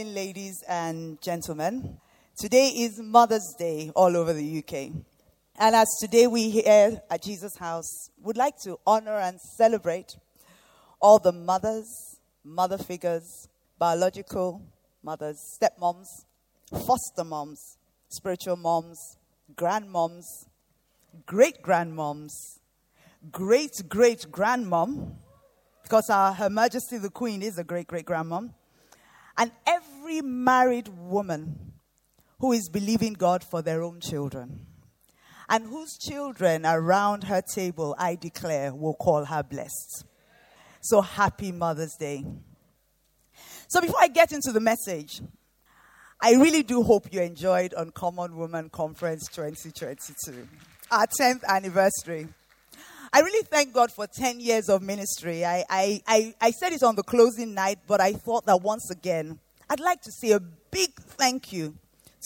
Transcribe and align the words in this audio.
Morning, 0.00 0.14
ladies 0.14 0.64
and 0.66 1.20
gentlemen. 1.20 1.98
Today 2.38 2.68
is 2.68 2.98
Mother's 2.98 3.54
Day 3.58 3.90
all 3.94 4.16
over 4.16 4.32
the 4.32 4.58
UK. 4.58 4.92
And 5.58 5.76
as 5.76 5.88
today 6.00 6.26
we 6.26 6.48
here 6.48 7.02
at 7.10 7.22
Jesus 7.22 7.58
House 7.58 8.08
would 8.22 8.38
like 8.38 8.58
to 8.62 8.78
honor 8.86 9.16
and 9.16 9.38
celebrate 9.38 10.16
all 11.02 11.18
the 11.18 11.32
mothers, 11.32 12.18
mother 12.42 12.78
figures, 12.78 13.48
biological 13.78 14.62
mothers, 15.02 15.38
stepmoms, 15.60 16.06
foster 16.86 17.24
moms, 17.24 17.76
spiritual 18.08 18.56
moms, 18.56 19.18
grandmoms, 19.54 20.24
great 21.26 21.62
grandmoms, 21.62 22.32
great 23.30 23.82
great 23.86 24.24
grandmom, 24.30 25.16
because 25.82 26.08
our, 26.08 26.32
Her 26.32 26.48
Majesty 26.48 26.96
the 26.96 27.10
Queen 27.10 27.42
is 27.42 27.58
a 27.58 27.64
great 27.64 27.86
great 27.86 28.06
grandmom, 28.06 28.54
and 29.40 29.50
every 29.66 30.20
married 30.20 30.88
woman 30.88 31.72
who 32.40 32.52
is 32.52 32.68
believing 32.68 33.14
God 33.14 33.42
for 33.42 33.62
their 33.62 33.82
own 33.82 33.98
children, 33.98 34.66
and 35.48 35.64
whose 35.64 35.96
children 35.96 36.66
around 36.66 37.24
her 37.24 37.40
table, 37.54 37.96
I 37.98 38.16
declare, 38.16 38.74
will 38.74 38.94
call 38.94 39.24
her 39.24 39.42
blessed. 39.42 40.04
So 40.82 41.00
happy 41.00 41.52
Mother's 41.52 41.96
Day. 41.98 42.22
So 43.68 43.80
before 43.80 44.00
I 44.00 44.08
get 44.08 44.30
into 44.32 44.52
the 44.52 44.60
message, 44.60 45.22
I 46.20 46.34
really 46.34 46.62
do 46.62 46.82
hope 46.82 47.10
you 47.10 47.22
enjoyed 47.22 47.72
Uncommon 47.74 48.36
Woman 48.36 48.68
Conference 48.68 49.26
2022, 49.28 50.46
our 50.90 51.06
10th 51.18 51.44
anniversary. 51.44 52.28
I 53.12 53.20
really 53.20 53.44
thank 53.44 53.72
God 53.72 53.90
for 53.90 54.06
10 54.06 54.38
years 54.38 54.68
of 54.68 54.82
ministry. 54.82 55.44
I, 55.44 55.64
I, 55.68 56.02
I, 56.06 56.34
I 56.40 56.50
said 56.52 56.72
it 56.72 56.82
on 56.84 56.94
the 56.94 57.02
closing 57.02 57.54
night, 57.54 57.78
but 57.88 58.00
I 58.00 58.12
thought 58.12 58.46
that 58.46 58.62
once 58.62 58.88
again, 58.90 59.40
I'd 59.68 59.80
like 59.80 60.00
to 60.02 60.12
say 60.12 60.30
a 60.30 60.40
big 60.40 60.94
thank 60.94 61.52
you 61.52 61.74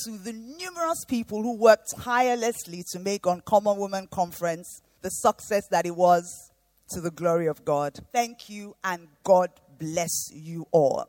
to 0.05 0.19
the 0.19 0.33
numerous 0.33 1.05
people 1.07 1.43
who 1.43 1.57
worked 1.57 1.95
tirelessly 1.99 2.85
to 2.93 2.99
make 2.99 3.25
Uncommon 3.25 3.79
Woman 3.79 4.09
Conference 4.09 4.83
the 5.01 5.09
success 5.09 5.67
that 5.71 5.87
it 5.87 5.97
was 5.97 6.51
to 6.91 7.01
the 7.01 7.11
glory 7.11 7.47
of 7.47 7.65
God. 7.65 7.99
Thank 8.13 8.51
you, 8.51 8.77
and 8.85 9.09
God 9.23 9.51
bless 9.79 10.31
you 10.33 10.67
all. 10.71 11.09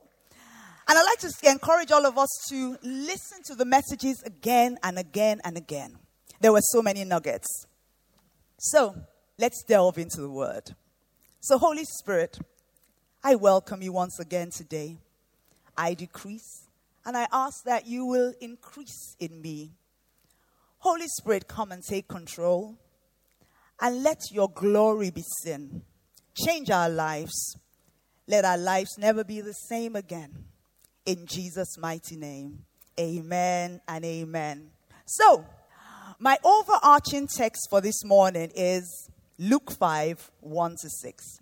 And 0.87 0.97
I'd 0.97 1.03
like 1.03 1.19
to 1.19 1.49
encourage 1.49 1.91
all 1.91 2.05
of 2.05 2.17
us 2.17 2.29
to 2.49 2.77
listen 2.83 3.39
to 3.45 3.55
the 3.55 3.65
messages 3.65 4.21
again 4.23 4.77
and 4.83 4.99
again 4.99 5.41
and 5.43 5.57
again. 5.57 5.97
There 6.39 6.53
were 6.53 6.61
so 6.61 6.81
many 6.81 7.03
nuggets. 7.03 7.47
So 8.59 8.95
let's 9.37 9.63
delve 9.63 9.97
into 9.97 10.21
the 10.21 10.29
word. 10.29 10.75
So, 11.41 11.57
Holy 11.57 11.85
Spirit, 11.85 12.39
I 13.23 13.35
welcome 13.35 13.81
you 13.81 13.91
once 13.91 14.19
again 14.19 14.49
today. 14.49 14.97
I 15.77 15.93
decrease, 15.93 16.67
and 17.05 17.17
I 17.17 17.27
ask 17.31 17.63
that 17.65 17.85
you 17.85 18.05
will 18.05 18.33
increase 18.39 19.15
in 19.19 19.41
me. 19.41 19.71
Holy 20.79 21.07
Spirit, 21.07 21.47
come 21.47 21.71
and 21.71 21.83
take 21.83 22.07
control, 22.07 22.77
and 23.81 24.03
let 24.03 24.21
your 24.31 24.49
glory 24.49 25.09
be 25.09 25.23
seen. 25.43 25.81
Change 26.33 26.69
our 26.69 26.89
lives. 26.89 27.57
Let 28.27 28.45
our 28.45 28.57
lives 28.57 28.97
never 28.97 29.23
be 29.23 29.41
the 29.41 29.53
same 29.53 29.95
again. 29.95 30.45
In 31.05 31.25
Jesus' 31.25 31.77
mighty 31.77 32.15
name, 32.15 32.65
amen 32.99 33.81
and 33.87 34.05
amen. 34.05 34.71
So, 35.05 35.45
my 36.17 36.37
overarching 36.43 37.27
text 37.27 37.67
for 37.69 37.81
this 37.81 38.03
morning 38.03 38.51
is 38.55 39.09
Luke 39.37 39.71
5 39.71 40.31
1 40.39 40.75
to 40.81 40.89
6, 40.89 41.39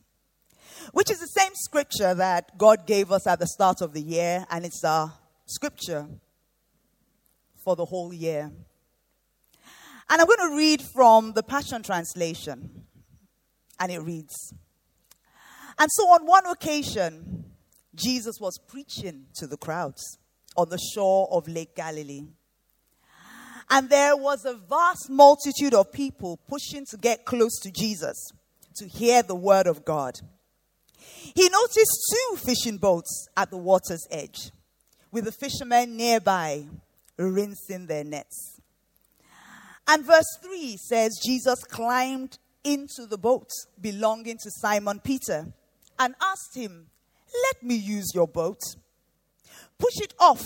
which 0.93 1.11
is 1.11 1.19
the 1.19 1.27
same 1.27 1.51
scripture 1.53 2.13
that 2.15 2.57
God 2.57 2.87
gave 2.87 3.11
us 3.11 3.27
at 3.27 3.39
the 3.39 3.47
start 3.47 3.81
of 3.81 3.93
the 3.93 4.01
year, 4.01 4.45
and 4.49 4.65
it's 4.65 4.83
our 4.83 5.13
scripture 5.45 6.07
for 7.63 7.75
the 7.75 7.85
whole 7.85 8.13
year. 8.13 8.51
And 10.09 10.21
I'm 10.21 10.27
going 10.27 10.49
to 10.49 10.57
read 10.57 10.81
from 10.81 11.33
the 11.33 11.43
Passion 11.43 11.83
Translation, 11.83 12.85
and 13.79 13.91
it 13.91 13.99
reads 13.99 14.53
And 15.77 15.89
so, 15.91 16.03
on 16.09 16.25
one 16.25 16.45
occasion, 16.47 17.45
Jesus 17.95 18.35
was 18.41 18.59
preaching 18.67 19.27
to 19.35 19.47
the 19.47 19.57
crowds 19.57 20.17
on 20.57 20.69
the 20.69 20.79
shore 20.93 21.27
of 21.31 21.47
Lake 21.47 21.75
Galilee. 21.75 22.25
And 23.75 23.89
there 23.89 24.15
was 24.15 24.45
a 24.45 24.53
vast 24.53 25.09
multitude 25.09 25.73
of 25.73 25.91
people 25.91 26.39
pushing 26.47 26.85
to 26.91 26.97
get 26.97 27.25
close 27.25 27.59
to 27.63 27.71
Jesus 27.71 28.29
to 28.75 28.87
hear 28.87 29.23
the 29.23 29.33
word 29.33 29.65
of 29.65 29.83
God. 29.83 30.19
He 30.95 31.49
noticed 31.49 32.11
two 32.11 32.37
fishing 32.37 32.77
boats 32.77 33.27
at 33.35 33.49
the 33.49 33.57
water's 33.57 34.05
edge, 34.11 34.51
with 35.11 35.25
the 35.25 35.31
fishermen 35.31 35.97
nearby 35.97 36.65
rinsing 37.17 37.87
their 37.87 38.03
nets. 38.03 38.61
And 39.87 40.05
verse 40.05 40.37
3 40.43 40.77
says 40.77 41.19
Jesus 41.25 41.63
climbed 41.63 42.37
into 42.63 43.07
the 43.07 43.17
boat 43.17 43.49
belonging 43.81 44.37
to 44.43 44.51
Simon 44.51 44.99
Peter 44.99 45.47
and 45.97 46.13
asked 46.21 46.55
him, 46.55 46.85
Let 47.51 47.63
me 47.63 47.73
use 47.73 48.11
your 48.13 48.27
boat. 48.27 48.59
Push 49.79 49.97
it 49.99 50.13
off 50.19 50.43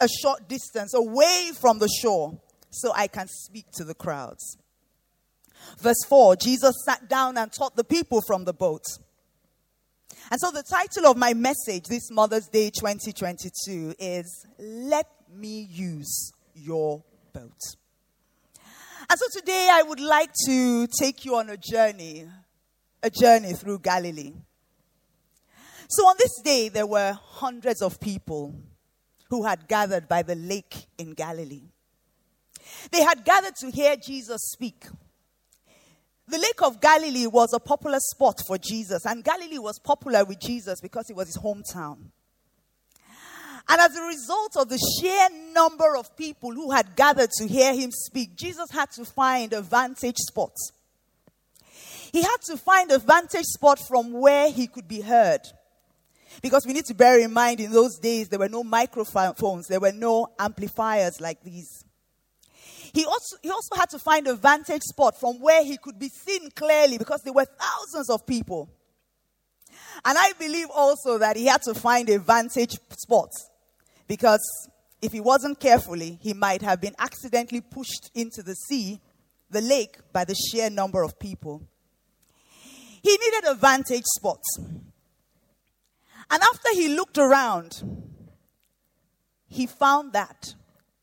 a 0.00 0.06
short 0.22 0.48
distance 0.48 0.94
away 0.94 1.50
from 1.60 1.80
the 1.80 1.88
shore 2.00 2.38
so 2.70 2.92
I 2.94 3.06
can 3.06 3.28
speak 3.28 3.66
to 3.72 3.84
the 3.84 3.94
crowds. 3.94 4.56
Verse 5.78 6.02
4 6.08 6.36
Jesus 6.36 6.74
sat 6.84 7.08
down 7.08 7.36
and 7.36 7.52
taught 7.52 7.76
the 7.76 7.84
people 7.84 8.22
from 8.26 8.44
the 8.44 8.54
boat. 8.54 8.84
And 10.30 10.40
so 10.40 10.50
the 10.50 10.62
title 10.62 11.06
of 11.06 11.16
my 11.16 11.34
message 11.34 11.84
this 11.84 12.10
Mother's 12.10 12.48
Day 12.48 12.70
2022 12.70 13.94
is 13.98 14.46
Let 14.58 15.06
Me 15.32 15.66
Use 15.70 16.32
Your 16.54 17.02
Boat. 17.32 17.58
And 19.08 19.18
so 19.18 19.40
today 19.40 19.68
I 19.72 19.82
would 19.82 20.00
like 20.00 20.30
to 20.46 20.86
take 20.86 21.24
you 21.24 21.36
on 21.36 21.50
a 21.50 21.56
journey, 21.56 22.28
a 23.02 23.10
journey 23.10 23.54
through 23.54 23.80
Galilee. 23.80 24.32
So 25.88 26.06
on 26.06 26.14
this 26.18 26.40
day, 26.42 26.68
there 26.68 26.86
were 26.86 27.18
hundreds 27.20 27.82
of 27.82 27.98
people 27.98 28.54
who 29.28 29.44
had 29.44 29.66
gathered 29.66 30.08
by 30.08 30.22
the 30.22 30.36
lake 30.36 30.86
in 30.96 31.14
Galilee. 31.14 31.64
They 32.90 33.02
had 33.02 33.24
gathered 33.24 33.56
to 33.56 33.70
hear 33.70 33.96
Jesus 33.96 34.40
speak. 34.52 34.86
The 36.28 36.38
Lake 36.38 36.62
of 36.62 36.80
Galilee 36.80 37.26
was 37.26 37.52
a 37.52 37.58
popular 37.58 37.98
spot 37.98 38.40
for 38.46 38.56
Jesus, 38.56 39.04
and 39.04 39.24
Galilee 39.24 39.58
was 39.58 39.80
popular 39.80 40.24
with 40.24 40.38
Jesus 40.38 40.80
because 40.80 41.10
it 41.10 41.16
was 41.16 41.26
his 41.26 41.38
hometown. 41.38 41.98
And 43.68 43.80
as 43.80 43.96
a 43.96 44.02
result 44.02 44.56
of 44.56 44.68
the 44.68 44.78
sheer 44.78 45.28
number 45.52 45.96
of 45.96 46.16
people 46.16 46.52
who 46.52 46.70
had 46.70 46.96
gathered 46.96 47.30
to 47.38 47.46
hear 47.46 47.74
him 47.74 47.90
speak, 47.92 48.36
Jesus 48.36 48.70
had 48.72 48.90
to 48.92 49.04
find 49.04 49.52
a 49.52 49.62
vantage 49.62 50.16
spot. 50.18 50.52
He 52.12 52.22
had 52.22 52.38
to 52.46 52.56
find 52.56 52.90
a 52.90 52.98
vantage 52.98 53.44
spot 53.44 53.78
from 53.78 54.12
where 54.12 54.50
he 54.50 54.66
could 54.66 54.88
be 54.88 55.00
heard. 55.00 55.40
Because 56.42 56.66
we 56.66 56.72
need 56.72 56.86
to 56.86 56.94
bear 56.94 57.20
in 57.20 57.32
mind 57.32 57.60
in 57.60 57.72
those 57.72 57.98
days 57.98 58.28
there 58.28 58.38
were 58.38 58.48
no 58.48 58.64
microphones, 58.64 59.66
there 59.68 59.80
were 59.80 59.92
no 59.92 60.28
amplifiers 60.38 61.20
like 61.20 61.42
these. 61.42 61.84
He 62.92 63.04
also, 63.04 63.36
he 63.42 63.50
also 63.50 63.76
had 63.76 63.90
to 63.90 63.98
find 63.98 64.26
a 64.26 64.34
vantage 64.34 64.82
spot 64.82 65.18
from 65.18 65.40
where 65.40 65.64
he 65.64 65.76
could 65.76 65.98
be 65.98 66.08
seen 66.08 66.50
clearly 66.50 66.98
because 66.98 67.20
there 67.22 67.32
were 67.32 67.44
thousands 67.44 68.10
of 68.10 68.26
people. 68.26 68.68
And 70.04 70.16
I 70.18 70.32
believe 70.38 70.68
also 70.74 71.18
that 71.18 71.36
he 71.36 71.46
had 71.46 71.62
to 71.62 71.74
find 71.74 72.08
a 72.08 72.18
vantage 72.18 72.78
spot 72.90 73.30
because 74.08 74.40
if 75.02 75.12
he 75.12 75.20
wasn't 75.20 75.60
carefully, 75.60 76.18
he 76.20 76.34
might 76.34 76.62
have 76.62 76.80
been 76.80 76.94
accidentally 76.98 77.60
pushed 77.60 78.10
into 78.14 78.42
the 78.42 78.54
sea, 78.54 79.00
the 79.50 79.60
lake, 79.60 79.98
by 80.12 80.24
the 80.24 80.34
sheer 80.34 80.68
number 80.68 81.02
of 81.02 81.18
people. 81.18 81.62
He 83.02 83.10
needed 83.10 83.48
a 83.48 83.54
vantage 83.54 84.04
spot. 84.04 84.42
And 86.30 86.42
after 86.42 86.70
he 86.72 86.94
looked 86.94 87.18
around, 87.18 87.82
he 89.48 89.66
found 89.66 90.12
that 90.12 90.54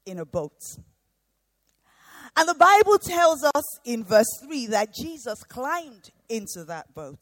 in 0.06 0.19
a 0.19 0.25
boat. 0.25 0.60
And 2.38 2.48
the 2.48 2.54
Bible 2.54 3.00
tells 3.00 3.44
us 3.44 3.80
in 3.84 4.04
verse 4.04 4.28
3 4.44 4.68
that 4.68 4.94
Jesus 4.94 5.44
climbed 5.44 6.12
into 6.30 6.63
that 6.66 6.94
boat. 6.94 7.19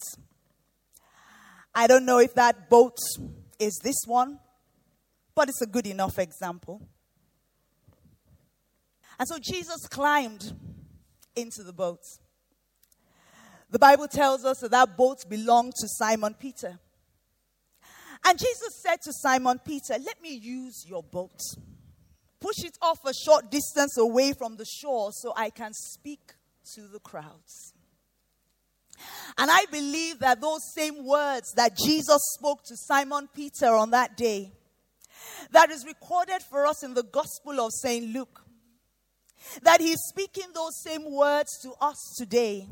I 1.73 1.87
don't 1.87 2.05
know 2.05 2.19
if 2.19 2.33
that 2.35 2.69
boat 2.69 2.97
is 3.57 3.79
this 3.81 3.95
one, 4.05 4.39
but 5.33 5.47
it's 5.47 5.61
a 5.61 5.67
good 5.67 5.87
enough 5.87 6.19
example. 6.19 6.81
And 9.17 9.25
so 9.25 9.37
Jesus 9.41 9.87
climbed 9.87 10.51
into 11.33 11.63
the 11.63 11.71
boat. 11.71 12.01
The 13.69 13.79
Bible 13.79 14.09
tells 14.09 14.43
us 14.43 14.59
that 14.59 14.71
that 14.71 14.97
boat 14.97 15.29
belonged 15.29 15.75
to 15.79 15.87
Simon 15.87 16.33
Peter. 16.37 16.77
And 18.25 18.37
Jesus 18.37 18.81
said 18.81 18.97
to 19.03 19.13
Simon 19.13 19.59
Peter, 19.65 19.93
Let 19.97 20.21
me 20.21 20.35
use 20.35 20.83
your 20.85 21.03
boat. 21.03 21.39
Push 22.45 22.63
it 22.63 22.77
off 22.79 23.03
a 23.05 23.11
short 23.11 23.49
distance 23.49 23.97
away 23.97 24.31
from 24.31 24.55
the 24.55 24.65
shore 24.65 25.11
so 25.11 25.33
I 25.35 25.49
can 25.49 25.73
speak 25.73 26.19
to 26.75 26.81
the 26.81 26.99
crowds. 26.99 27.73
And 29.35 29.49
I 29.49 29.65
believe 29.71 30.19
that 30.19 30.41
those 30.41 30.61
same 30.75 31.07
words 31.07 31.53
that 31.53 31.75
Jesus 31.75 32.21
spoke 32.37 32.63
to 32.65 32.77
Simon 32.77 33.27
Peter 33.33 33.69
on 33.69 33.89
that 33.89 34.15
day, 34.15 34.51
that 35.53 35.71
is 35.71 35.87
recorded 35.87 36.43
for 36.47 36.67
us 36.67 36.83
in 36.83 36.93
the 36.93 37.01
Gospel 37.01 37.59
of 37.59 37.71
St. 37.71 38.13
Luke, 38.13 38.43
that 39.63 39.81
he's 39.81 39.99
speaking 40.09 40.51
those 40.53 40.83
same 40.83 41.11
words 41.11 41.49
to 41.63 41.73
us 41.81 42.13
today. 42.15 42.67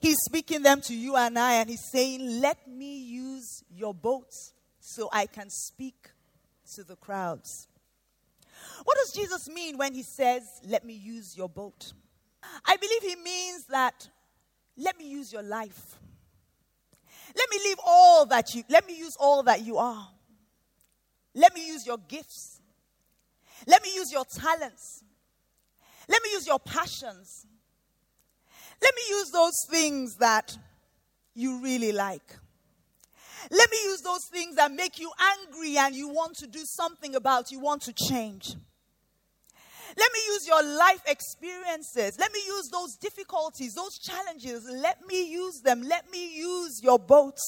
He's 0.00 0.18
speaking 0.26 0.62
them 0.62 0.80
to 0.82 0.94
you 0.94 1.16
and 1.16 1.36
I, 1.36 1.54
and 1.54 1.68
he's 1.68 1.90
saying, 1.90 2.40
Let 2.40 2.68
me 2.68 2.98
use 2.98 3.64
your 3.74 3.92
boat 3.92 4.30
so 4.78 5.08
I 5.12 5.26
can 5.26 5.50
speak 5.50 6.10
to 6.76 6.84
the 6.84 6.94
crowds. 6.94 7.66
What 8.84 8.96
does 8.98 9.12
Jesus 9.12 9.48
mean 9.48 9.78
when 9.78 9.94
he 9.94 10.02
says, 10.02 10.42
Let 10.66 10.84
me 10.84 10.94
use 10.94 11.36
your 11.36 11.48
boat? 11.48 11.92
I 12.64 12.76
believe 12.76 13.02
he 13.02 13.16
means 13.22 13.64
that 13.66 14.08
let 14.76 14.98
me 14.98 15.08
use 15.08 15.32
your 15.32 15.42
life. 15.42 15.98
Let 17.36 17.50
me 17.50 17.58
leave 17.64 17.78
all 17.84 18.26
that 18.26 18.54
you, 18.54 18.64
let 18.68 18.86
me 18.86 18.96
use 18.96 19.16
all 19.18 19.42
that 19.44 19.62
you 19.62 19.78
are. 19.78 20.08
Let 21.34 21.54
me 21.54 21.66
use 21.66 21.86
your 21.86 21.98
gifts. 21.98 22.60
Let 23.66 23.82
me 23.82 23.94
use 23.94 24.12
your 24.12 24.24
talents. 24.24 25.02
Let 26.08 26.22
me 26.22 26.30
use 26.32 26.46
your 26.46 26.58
passions. 26.58 27.46
Let 28.82 28.94
me 28.94 29.02
use 29.10 29.30
those 29.30 29.54
things 29.70 30.16
that 30.16 30.56
you 31.34 31.62
really 31.62 31.92
like. 31.92 32.36
Let 33.50 33.70
me 33.70 33.76
use 33.84 34.00
those 34.02 34.24
things 34.26 34.56
that 34.56 34.72
make 34.72 34.98
you 34.98 35.10
angry 35.38 35.76
and 35.76 35.94
you 35.94 36.08
want 36.08 36.36
to 36.38 36.46
do 36.46 36.60
something 36.64 37.14
about, 37.14 37.50
you 37.50 37.60
want 37.60 37.82
to 37.82 37.92
change. 37.92 38.54
Let 39.96 40.12
me 40.12 40.20
use 40.28 40.46
your 40.46 40.62
life 40.62 41.02
experiences. 41.06 42.18
Let 42.18 42.32
me 42.32 42.40
use 42.46 42.68
those 42.70 42.96
difficulties, 42.96 43.74
those 43.74 43.98
challenges. 43.98 44.66
Let 44.70 45.06
me 45.06 45.30
use 45.30 45.60
them. 45.60 45.82
Let 45.82 46.10
me 46.10 46.34
use 46.36 46.80
your 46.82 46.98
boat. 46.98 47.38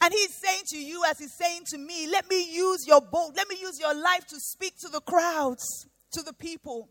And 0.00 0.12
he's 0.12 0.34
saying 0.34 0.62
to 0.70 0.78
you, 0.78 1.04
as 1.08 1.18
he's 1.18 1.34
saying 1.34 1.62
to 1.70 1.78
me, 1.78 2.08
let 2.10 2.28
me 2.28 2.52
use 2.52 2.86
your 2.86 3.00
boat. 3.00 3.32
Let 3.36 3.48
me 3.48 3.56
use 3.60 3.78
your 3.78 3.94
life 3.94 4.26
to 4.28 4.36
speak 4.40 4.74
to 4.80 4.88
the 4.88 5.00
crowds, 5.00 5.86
to 6.12 6.22
the 6.22 6.32
people, 6.32 6.90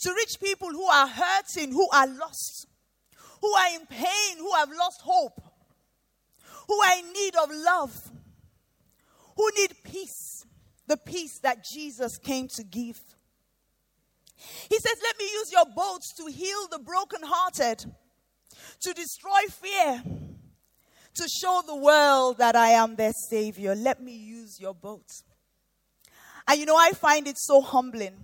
to 0.00 0.12
reach 0.12 0.40
people 0.40 0.68
who 0.68 0.84
are 0.84 1.08
hurting, 1.08 1.72
who 1.72 1.88
are 1.90 2.06
lost, 2.06 2.66
who 3.40 3.52
are 3.52 3.74
in 3.74 3.86
pain, 3.86 4.38
who 4.38 4.52
have 4.54 4.68
lost 4.68 5.00
hope, 5.02 5.40
who 6.68 6.80
are 6.80 6.98
in 6.98 7.12
need 7.12 7.34
of 7.36 7.50
love, 7.50 8.10
who 9.36 9.50
need 9.56 9.72
peace 9.82 10.46
the 10.90 10.96
peace 10.96 11.38
that 11.38 11.64
Jesus 11.64 12.18
came 12.18 12.48
to 12.48 12.64
give. 12.64 13.00
He 14.68 14.78
says, 14.78 14.96
Let 15.02 15.18
me 15.18 15.24
use 15.24 15.52
your 15.52 15.66
boats 15.74 16.12
to 16.16 16.26
heal 16.26 16.66
the 16.68 16.80
brokenhearted, 16.80 17.84
to 18.80 18.92
destroy 18.92 19.40
fear, 19.48 20.02
to 21.14 21.28
show 21.28 21.62
the 21.64 21.76
world 21.76 22.38
that 22.38 22.56
I 22.56 22.70
am 22.70 22.96
their 22.96 23.12
Savior. 23.12 23.76
Let 23.76 24.02
me 24.02 24.16
use 24.16 24.60
your 24.60 24.74
boats. 24.74 25.22
And 26.48 26.58
you 26.58 26.66
know, 26.66 26.76
I 26.76 26.90
find 26.90 27.28
it 27.28 27.38
so 27.38 27.60
humbling 27.60 28.16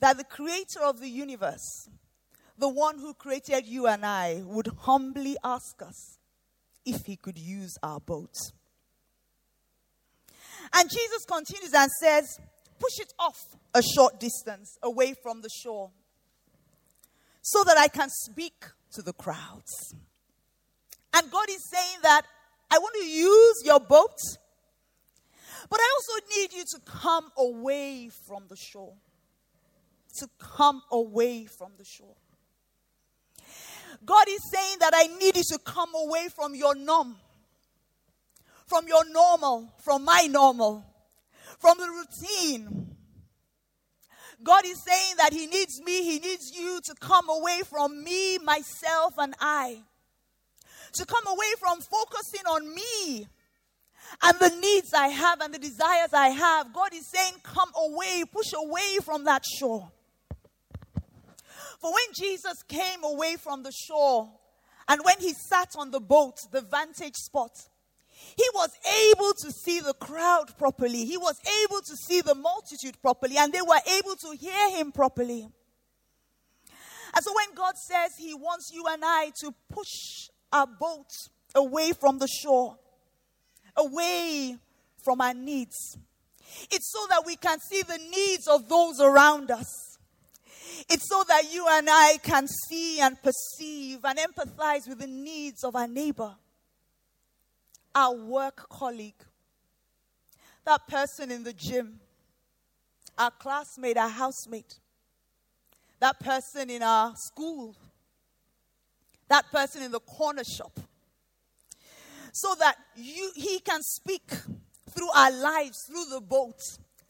that 0.00 0.16
the 0.16 0.24
creator 0.24 0.80
of 0.82 1.00
the 1.00 1.10
universe, 1.10 1.90
the 2.58 2.68
one 2.68 2.98
who 2.98 3.14
created 3.14 3.66
you 3.66 3.86
and 3.86 4.04
I, 4.04 4.42
would 4.44 4.68
humbly 4.78 5.36
ask 5.44 5.80
us 5.80 6.18
if 6.84 7.06
he 7.06 7.16
could 7.16 7.38
use 7.38 7.78
our 7.82 8.00
boat. 8.00 8.34
And 10.74 10.90
Jesus 10.90 11.24
continues 11.24 11.72
and 11.72 11.90
says, 12.00 12.38
Push 12.78 13.00
it 13.00 13.12
off 13.18 13.56
a 13.74 13.82
short 13.82 14.20
distance 14.20 14.78
away 14.82 15.14
from 15.20 15.42
the 15.42 15.48
shore 15.48 15.90
so 17.42 17.64
that 17.64 17.76
I 17.76 17.88
can 17.88 18.08
speak 18.08 18.64
to 18.92 19.02
the 19.02 19.12
crowds. 19.12 19.94
And 21.14 21.30
God 21.30 21.46
is 21.50 21.68
saying 21.70 21.98
that 22.02 22.22
I 22.70 22.78
want 22.78 22.94
to 23.00 23.06
use 23.06 23.56
your 23.64 23.80
boat, 23.80 24.18
but 25.68 25.80
I 25.80 25.90
also 25.96 26.26
need 26.36 26.52
you 26.52 26.64
to 26.72 26.80
come 26.84 27.30
away 27.36 28.10
from 28.26 28.44
the 28.48 28.56
shore. 28.56 28.94
To 30.18 30.28
come 30.38 30.82
away 30.90 31.46
from 31.46 31.72
the 31.78 31.84
shore. 31.84 32.16
God 34.08 34.24
is 34.28 34.40
saying 34.50 34.78
that 34.80 34.92
I 34.94 35.06
need 35.18 35.36
you 35.36 35.42
to 35.50 35.58
come 35.58 35.90
away 35.94 36.28
from 36.34 36.54
your 36.54 36.74
norm 36.74 37.16
from 38.68 38.86
your 38.86 39.10
normal, 39.10 39.72
from 39.82 40.04
my 40.04 40.28
normal, 40.30 40.84
from 41.58 41.78
the 41.78 41.88
routine. 41.88 42.94
God 44.42 44.64
is 44.64 44.80
saying 44.86 45.14
that 45.16 45.32
He 45.32 45.46
needs 45.46 45.80
me, 45.82 46.04
He 46.04 46.18
needs 46.18 46.52
you 46.54 46.80
to 46.84 46.94
come 47.00 47.28
away 47.28 47.62
from 47.68 48.04
me, 48.04 48.38
myself, 48.38 49.14
and 49.18 49.34
I. 49.40 49.78
To 50.94 51.04
come 51.04 51.26
away 51.26 51.52
from 51.58 51.80
focusing 51.80 52.46
on 52.46 52.74
me 52.74 53.26
and 54.22 54.38
the 54.38 54.50
needs 54.60 54.94
I 54.94 55.08
have 55.08 55.40
and 55.40 55.52
the 55.52 55.58
desires 55.58 56.12
I 56.12 56.28
have. 56.28 56.72
God 56.72 56.94
is 56.94 57.10
saying, 57.10 57.34
Come 57.42 57.70
away, 57.76 58.22
push 58.30 58.52
away 58.54 58.98
from 59.04 59.24
that 59.24 59.44
shore. 59.58 59.90
For 61.80 61.92
when 61.92 62.14
Jesus 62.14 62.62
came 62.66 63.04
away 63.04 63.36
from 63.36 63.62
the 63.62 63.72
shore 63.72 64.30
and 64.88 65.00
when 65.04 65.20
he 65.20 65.32
sat 65.32 65.68
on 65.76 65.90
the 65.90 66.00
boat, 66.00 66.36
the 66.50 66.62
vantage 66.62 67.14
spot, 67.14 67.52
he 68.36 68.44
was 68.54 68.70
able 69.10 69.32
to 69.42 69.52
see 69.52 69.80
the 69.80 69.94
crowd 69.94 70.56
properly. 70.58 71.04
He 71.04 71.16
was 71.16 71.36
able 71.64 71.80
to 71.80 71.96
see 71.96 72.20
the 72.20 72.34
multitude 72.34 73.00
properly, 73.00 73.36
and 73.38 73.52
they 73.52 73.62
were 73.62 73.80
able 73.96 74.16
to 74.16 74.36
hear 74.36 74.70
him 74.76 74.90
properly. 74.90 75.48
And 77.14 77.24
so, 77.24 77.32
when 77.34 77.54
God 77.54 77.76
says 77.76 78.12
He 78.18 78.34
wants 78.34 78.70
you 78.72 78.84
and 78.88 79.02
I 79.04 79.32
to 79.40 79.54
push 79.70 80.28
our 80.52 80.66
boat 80.66 81.10
away 81.54 81.92
from 81.92 82.18
the 82.18 82.28
shore, 82.28 82.76
away 83.76 84.56
from 85.02 85.20
our 85.20 85.34
needs, 85.34 85.96
it's 86.70 86.92
so 86.92 87.06
that 87.08 87.24
we 87.24 87.36
can 87.36 87.60
see 87.60 87.82
the 87.82 87.98
needs 87.98 88.46
of 88.46 88.68
those 88.68 89.00
around 89.00 89.50
us. 89.50 89.87
It's 90.88 91.08
so 91.08 91.24
that 91.26 91.52
you 91.52 91.66
and 91.70 91.88
I 91.90 92.18
can 92.22 92.46
see 92.46 93.00
and 93.00 93.16
perceive 93.22 94.04
and 94.04 94.18
empathize 94.18 94.88
with 94.88 94.98
the 94.98 95.06
needs 95.06 95.64
of 95.64 95.76
our 95.76 95.88
neighbor 95.88 96.34
our 97.94 98.14
work 98.14 98.68
colleague, 98.68 99.24
that 100.64 100.86
person 100.86 101.32
in 101.32 101.42
the 101.42 101.52
gym, 101.52 101.98
our 103.16 103.30
classmate, 103.30 103.96
our 103.96 104.08
housemate, 104.08 104.78
that 105.98 106.20
person 106.20 106.70
in 106.70 106.82
our 106.82 107.12
school, 107.16 107.74
that 109.28 109.50
person 109.50 109.82
in 109.82 109.90
the 109.90 110.00
corner 110.00 110.44
shop, 110.44 110.78
so 112.32 112.54
that 112.60 112.76
you, 112.94 113.32
he 113.34 113.58
can 113.60 113.82
speak 113.82 114.30
through 114.90 115.10
our 115.16 115.32
lives, 115.32 115.76
through 115.88 116.04
the 116.10 116.20
boat, 116.20 116.60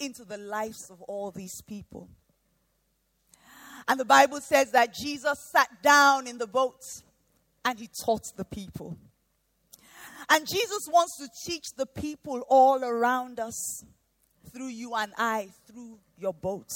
into 0.01 0.25
the 0.25 0.39
lives 0.39 0.91
of 0.91 1.03
all 1.03 1.31
these 1.31 1.61
people. 1.63 2.09
And 3.89 3.99
the 3.99 4.05
Bible 4.05 4.41
says 4.43 4.71
that 4.73 4.95
Jesus 4.95 5.39
sat 5.51 5.83
down 5.83 6.27
in 6.27 6.37
the 6.37 6.47
boat 6.47 6.81
and 7.65 7.79
he 7.79 7.89
taught 8.05 8.25
the 8.37 8.45
people. 8.45 8.99
And 10.29 10.47
Jesus 10.47 10.87
wants 10.93 11.17
to 11.19 11.29
teach 11.47 11.65
the 11.75 11.87
people 11.87 12.45
all 12.51 12.85
around 12.85 13.41
us 13.41 13.83
through 14.53 14.69
you 14.69 14.95
and 14.95 15.13
I, 15.17 15.49
through 15.67 15.99
your 16.19 16.35
boat. 16.35 16.69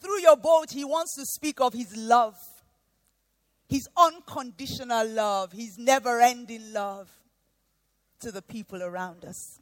Through 0.00 0.20
your 0.20 0.36
boat, 0.36 0.72
he 0.72 0.84
wants 0.84 1.14
to 1.16 1.24
speak 1.24 1.60
of 1.60 1.72
his 1.74 1.96
love, 1.96 2.34
his 3.68 3.88
unconditional 3.96 5.06
love, 5.06 5.52
his 5.52 5.76
never 5.78 6.20
ending 6.20 6.72
love 6.72 7.08
to 8.20 8.32
the 8.32 8.42
people 8.42 8.82
around 8.82 9.24
us. 9.24 9.60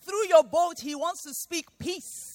Through 0.00 0.28
your 0.28 0.44
boat, 0.44 0.76
he 0.80 0.94
wants 0.94 1.24
to 1.24 1.34
speak 1.34 1.66
peace 1.80 2.31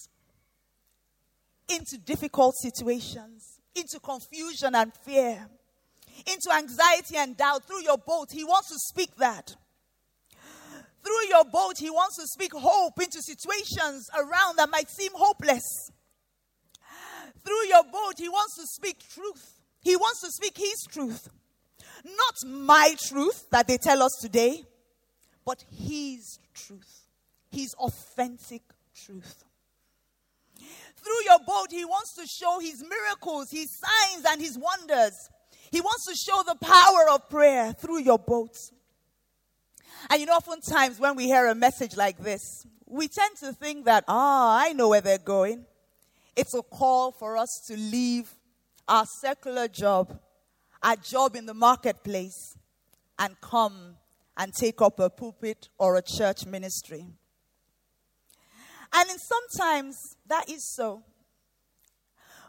into 1.69 1.97
difficult 1.97 2.55
situations, 2.57 3.59
into 3.75 4.00
confusion 4.00 4.75
and 4.75 4.93
fear 4.93 5.47
into 6.25 6.51
anxiety 6.55 7.15
and 7.17 7.38
doubt 7.38 7.65
through 7.65 7.83
your 7.83 7.97
boat. 7.97 8.31
He 8.31 8.43
wants 8.43 8.69
to 8.69 8.79
speak 8.79 9.15
that. 9.17 9.55
Through 11.03 11.27
your 11.29 11.45
boat, 11.45 11.75
He 11.77 11.89
wants 11.89 12.17
to 12.17 12.27
speak 12.27 12.53
hope 12.53 13.00
into 13.01 13.21
situations 13.21 14.09
around 14.17 14.57
that 14.57 14.69
might 14.69 14.89
seem 14.89 15.12
hopeless. 15.13 15.91
Through 17.45 17.67
your 17.67 17.83
boat, 17.83 18.15
He 18.17 18.27
wants 18.27 18.55
to 18.57 18.67
speak 18.67 19.00
truth. 19.13 19.62
He 19.81 19.95
wants 19.95 20.21
to 20.21 20.31
speak 20.31 20.57
His 20.57 20.86
truth. 20.89 21.29
Not 22.03 22.50
my 22.51 22.95
truth 23.07 23.50
that 23.51 23.67
they 23.67 23.77
tell 23.77 24.03
us 24.03 24.17
today, 24.21 24.63
but 25.45 25.63
His 25.71 26.39
truth. 26.53 27.05
His 27.51 27.74
authentic 27.75 28.63
truth. 28.93 29.45
Through 31.07 31.23
your 31.23 31.39
boat, 31.39 31.67
He 31.69 31.85
wants 31.85 32.13
to 32.15 32.27
show 32.27 32.59
His 32.59 32.83
miracles, 32.83 33.49
His 33.49 33.79
signs, 33.79 34.25
and 34.29 34.41
His 34.41 34.57
wonders. 34.57 35.29
He 35.71 35.79
wants 35.79 36.05
to 36.05 36.15
show 36.15 36.43
the 36.45 36.55
power 36.55 37.09
of 37.11 37.29
prayer 37.29 37.71
through 37.71 38.01
your 38.01 38.19
boat. 38.19 38.57
And 40.09 40.19
you 40.19 40.25
know, 40.25 40.33
oftentimes 40.33 40.99
when 40.99 41.15
we 41.15 41.25
hear 41.25 41.47
a 41.47 41.55
message 41.55 41.95
like 41.95 42.17
this, 42.17 42.67
we 42.85 43.07
tend 43.07 43.37
to 43.37 43.53
think 43.53 43.85
that, 43.85 44.03
ah, 44.09 44.61
I 44.61 44.73
know 44.73 44.89
where 44.89 44.99
they're 44.99 45.17
going. 45.17 45.65
It's 46.35 46.53
a 46.53 46.61
call 46.61 47.13
for 47.13 47.37
us 47.37 47.63
to 47.67 47.77
leave 47.77 48.33
our 48.85 49.05
secular 49.05 49.69
job, 49.69 50.19
our 50.83 50.97
job 50.97 51.37
in 51.37 51.45
the 51.45 51.53
marketplace, 51.53 52.57
and 53.17 53.39
come 53.39 53.95
and 54.35 54.53
take 54.53 54.81
up 54.81 54.99
a 54.99 55.09
pulpit 55.09 55.69
or 55.77 55.95
a 55.95 56.01
church 56.01 56.45
ministry. 56.45 57.05
And 58.94 59.10
in 59.10 59.20
sometimes 59.20 60.17
that 60.27 60.50
is 60.50 60.63
so. 60.63 61.03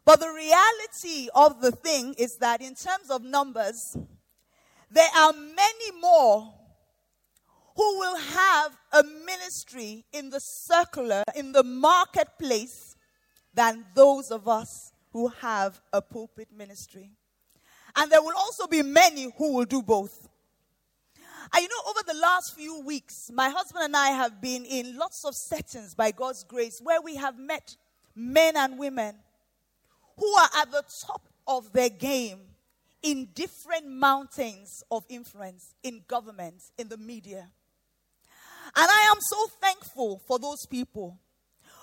But 0.04 0.20
the 0.20 0.30
reality 0.30 1.28
of 1.34 1.60
the 1.60 1.72
thing 1.72 2.14
is 2.16 2.36
that 2.38 2.62
in 2.62 2.74
terms 2.74 3.10
of 3.10 3.22
numbers, 3.22 3.96
there 4.90 5.10
are 5.16 5.32
many 5.32 6.00
more 6.00 6.54
who 7.76 7.98
will 7.98 8.16
have 8.16 8.76
a 8.92 9.02
ministry 9.24 10.04
in 10.12 10.30
the 10.30 10.40
circular, 10.40 11.22
in 11.36 11.52
the 11.52 11.62
marketplace, 11.62 12.96
than 13.54 13.84
those 13.94 14.30
of 14.30 14.48
us 14.48 14.92
who 15.12 15.28
have 15.28 15.80
a 15.92 16.00
pulpit 16.00 16.48
ministry. 16.56 17.10
And 17.96 18.10
there 18.10 18.22
will 18.22 18.36
also 18.36 18.66
be 18.66 18.82
many 18.82 19.32
who 19.36 19.54
will 19.54 19.64
do 19.64 19.82
both. 19.82 20.27
And 21.52 21.62
you 21.62 21.68
know, 21.68 21.90
over 21.90 22.00
the 22.06 22.18
last 22.20 22.54
few 22.56 22.80
weeks, 22.80 23.30
my 23.32 23.48
husband 23.48 23.84
and 23.84 23.96
I 23.96 24.08
have 24.08 24.40
been 24.40 24.64
in 24.64 24.96
lots 24.96 25.24
of 25.24 25.34
settings 25.34 25.94
by 25.94 26.10
God's 26.10 26.44
grace 26.44 26.80
where 26.82 27.00
we 27.00 27.16
have 27.16 27.38
met 27.38 27.76
men 28.14 28.56
and 28.56 28.78
women 28.78 29.14
who 30.18 30.26
are 30.26 30.50
at 30.60 30.70
the 30.70 30.82
top 31.06 31.28
of 31.46 31.72
their 31.72 31.88
game 31.88 32.40
in 33.02 33.28
different 33.34 33.86
mountains 33.86 34.82
of 34.90 35.04
influence 35.08 35.74
in 35.82 36.02
government, 36.08 36.62
in 36.76 36.88
the 36.88 36.96
media. 36.96 37.48
And 38.76 38.88
I 38.90 39.08
am 39.12 39.18
so 39.20 39.46
thankful 39.60 40.20
for 40.26 40.38
those 40.38 40.66
people, 40.66 41.18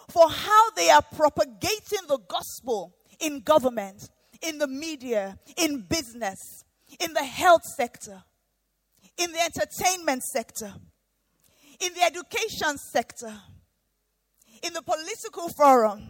for 0.10 0.29
how 0.29 0.72
they 0.72 0.89
are 0.89 1.01
propagating 1.01 2.07
the 2.07 2.19
gospel 2.27 2.95
in 3.19 3.39
government, 3.39 4.10
in 4.41 4.60
the 4.60 4.67
media, 4.67 5.39
in 5.57 5.81
business, 5.81 6.63
in 7.00 7.13
the 7.13 7.24
health 7.24 7.63
sector, 7.75 8.24
in 9.17 9.31
the 9.31 9.39
entertainment 9.39 10.24
sector, 10.24 10.74
in 11.79 11.93
the 11.93 12.03
education 12.03 12.77
sector, 12.77 13.34
in 14.63 14.74
the 14.74 14.81
political 14.81 15.50
forum. 15.57 16.07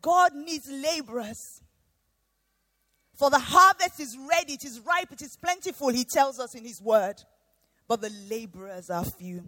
God 0.00 0.32
needs 0.34 0.68
laborers 0.68 1.62
for 3.22 3.30
the 3.30 3.38
harvest 3.38 4.00
is 4.00 4.18
ready, 4.28 4.54
it 4.54 4.64
is 4.64 4.80
ripe, 4.80 5.12
it 5.12 5.22
is 5.22 5.36
plentiful, 5.36 5.90
he 5.90 6.04
tells 6.04 6.40
us 6.40 6.56
in 6.56 6.64
his 6.64 6.82
word. 6.82 7.14
But 7.86 8.00
the 8.00 8.10
laborers 8.28 8.90
are 8.90 9.04
few. 9.04 9.44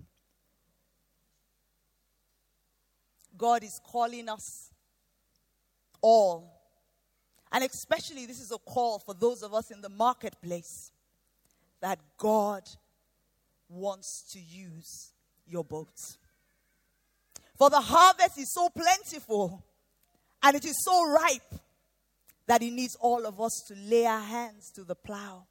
God 3.36 3.64
is 3.64 3.80
calling 3.84 4.28
us 4.28 4.70
all. 6.00 6.53
And 7.54 7.62
especially, 7.62 8.26
this 8.26 8.40
is 8.40 8.50
a 8.50 8.58
call 8.58 8.98
for 8.98 9.14
those 9.14 9.44
of 9.44 9.54
us 9.54 9.70
in 9.70 9.80
the 9.80 9.88
marketplace 9.88 10.90
that 11.80 12.00
God 12.18 12.62
wants 13.68 14.24
to 14.32 14.40
use 14.40 15.12
your 15.46 15.62
boat. 15.62 15.94
For 17.56 17.70
the 17.70 17.80
harvest 17.80 18.38
is 18.38 18.52
so 18.52 18.68
plentiful 18.70 19.64
and 20.42 20.56
it 20.56 20.64
is 20.64 20.74
so 20.84 21.08
ripe 21.08 21.54
that 22.48 22.60
He 22.60 22.70
needs 22.70 22.96
all 22.96 23.24
of 23.24 23.40
us 23.40 23.62
to 23.68 23.76
lay 23.76 24.04
our 24.04 24.20
hands 24.20 24.72
to 24.72 24.82
the 24.82 24.96
plow. 24.96 25.46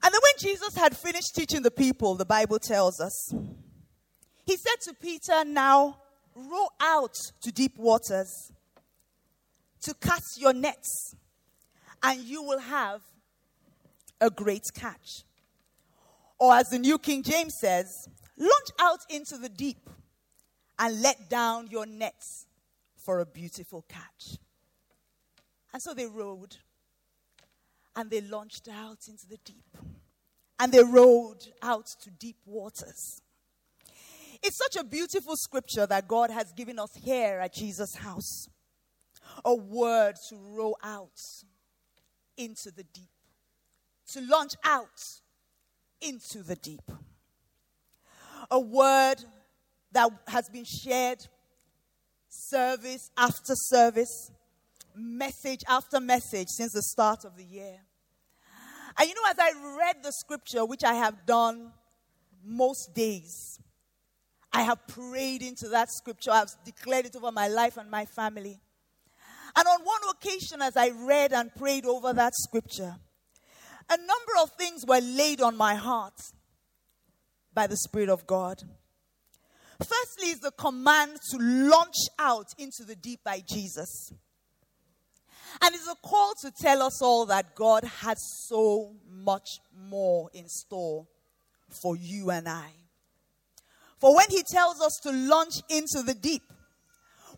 And 0.00 0.14
then, 0.14 0.20
when 0.22 0.38
Jesus 0.38 0.76
had 0.76 0.96
finished 0.96 1.34
teaching 1.34 1.62
the 1.62 1.72
people, 1.72 2.14
the 2.14 2.24
Bible 2.24 2.60
tells 2.60 3.00
us, 3.00 3.34
He 4.46 4.56
said 4.56 4.80
to 4.82 4.94
Peter, 4.94 5.44
Now 5.44 5.98
row 6.36 6.68
out 6.78 7.14
to 7.42 7.50
deep 7.50 7.76
waters 7.76 8.52
to 9.84 9.94
cast 9.94 10.40
your 10.40 10.52
nets, 10.52 11.14
and 12.02 12.20
you 12.22 12.42
will 12.42 12.58
have 12.60 13.00
a 14.20 14.30
great 14.30 14.64
catch. 14.74 15.24
Or, 16.38 16.54
as 16.54 16.68
the 16.68 16.78
New 16.78 16.98
King 16.98 17.22
James 17.22 17.54
says, 17.60 17.86
launch 18.36 18.70
out 18.80 19.00
into 19.08 19.38
the 19.38 19.48
deep 19.48 19.88
and 20.78 21.00
let 21.00 21.30
down 21.30 21.68
your 21.70 21.86
nets 21.86 22.46
for 22.96 23.20
a 23.20 23.26
beautiful 23.26 23.84
catch. 23.88 24.38
And 25.72 25.82
so 25.82 25.94
they 25.94 26.06
rowed 26.06 26.56
and 27.96 28.10
they 28.10 28.20
launched 28.20 28.68
out 28.68 28.98
into 29.08 29.26
the 29.28 29.38
deep. 29.44 29.76
And 30.58 30.72
they 30.72 30.82
rowed 30.82 31.46
out 31.62 31.86
to 32.02 32.10
deep 32.10 32.36
waters. 32.46 33.20
It's 34.42 34.58
such 34.58 34.76
a 34.80 34.84
beautiful 34.84 35.36
scripture 35.36 35.86
that 35.86 36.06
God 36.06 36.30
has 36.30 36.52
given 36.52 36.78
us 36.78 36.90
here 37.02 37.40
at 37.40 37.54
Jesus 37.54 37.96
House. 37.96 38.48
A 39.44 39.54
word 39.54 40.16
to 40.28 40.36
row 40.36 40.74
out 40.82 41.20
into 42.36 42.70
the 42.70 42.82
deep, 42.82 43.10
to 44.12 44.20
launch 44.20 44.54
out 44.64 45.02
into 46.00 46.42
the 46.42 46.56
deep. 46.56 46.90
A 48.50 48.60
word 48.60 49.16
that 49.92 50.10
has 50.28 50.48
been 50.48 50.64
shared 50.64 51.26
service 52.28 53.10
after 53.16 53.54
service, 53.54 54.30
message 54.94 55.62
after 55.68 56.00
message 56.00 56.48
since 56.48 56.72
the 56.72 56.82
start 56.82 57.24
of 57.24 57.36
the 57.36 57.44
year. 57.44 57.80
And 58.98 59.08
you 59.08 59.14
know, 59.14 59.30
as 59.30 59.38
I 59.38 59.76
read 59.78 59.96
the 60.02 60.12
scripture, 60.12 60.64
which 60.64 60.84
I 60.84 60.94
have 60.94 61.26
done 61.26 61.72
most 62.44 62.94
days, 62.94 63.58
I 64.52 64.62
have 64.62 64.86
prayed 64.86 65.42
into 65.42 65.68
that 65.70 65.90
scripture. 65.90 66.30
I've 66.30 66.54
declared 66.64 67.06
it 67.06 67.16
over 67.16 67.32
my 67.32 67.48
life 67.48 67.76
and 67.76 67.90
my 67.90 68.04
family. 68.04 68.60
And 69.56 69.68
on 69.68 69.80
one 69.84 70.00
occasion, 70.10 70.62
as 70.62 70.76
I 70.76 70.90
read 70.90 71.32
and 71.32 71.54
prayed 71.54 71.86
over 71.86 72.12
that 72.12 72.32
scripture, 72.34 72.96
a 73.88 73.96
number 73.96 74.32
of 74.42 74.50
things 74.52 74.84
were 74.86 75.00
laid 75.00 75.40
on 75.40 75.56
my 75.56 75.74
heart 75.74 76.20
by 77.52 77.66
the 77.66 77.76
Spirit 77.76 78.08
of 78.08 78.26
God. 78.26 78.62
Firstly, 79.78 80.28
is 80.28 80.40
the 80.40 80.52
command 80.52 81.18
to 81.30 81.38
launch 81.38 81.96
out 82.18 82.46
into 82.58 82.84
the 82.86 82.96
deep 82.96 83.20
by 83.24 83.42
Jesus. 83.46 84.12
And 85.62 85.74
it's 85.74 85.88
a 85.88 85.94
call 85.96 86.34
to 86.42 86.50
tell 86.50 86.82
us 86.82 87.00
all 87.02 87.26
that 87.26 87.54
God 87.54 87.84
has 87.84 88.18
so 88.48 88.94
much 89.08 89.60
more 89.76 90.30
in 90.32 90.48
store 90.48 91.06
for 91.82 91.96
you 91.96 92.30
and 92.30 92.48
I. 92.48 92.70
For 93.98 94.14
when 94.14 94.26
He 94.30 94.42
tells 94.42 94.80
us 94.80 94.98
to 95.04 95.12
launch 95.12 95.54
into 95.68 96.02
the 96.04 96.14
deep, 96.14 96.42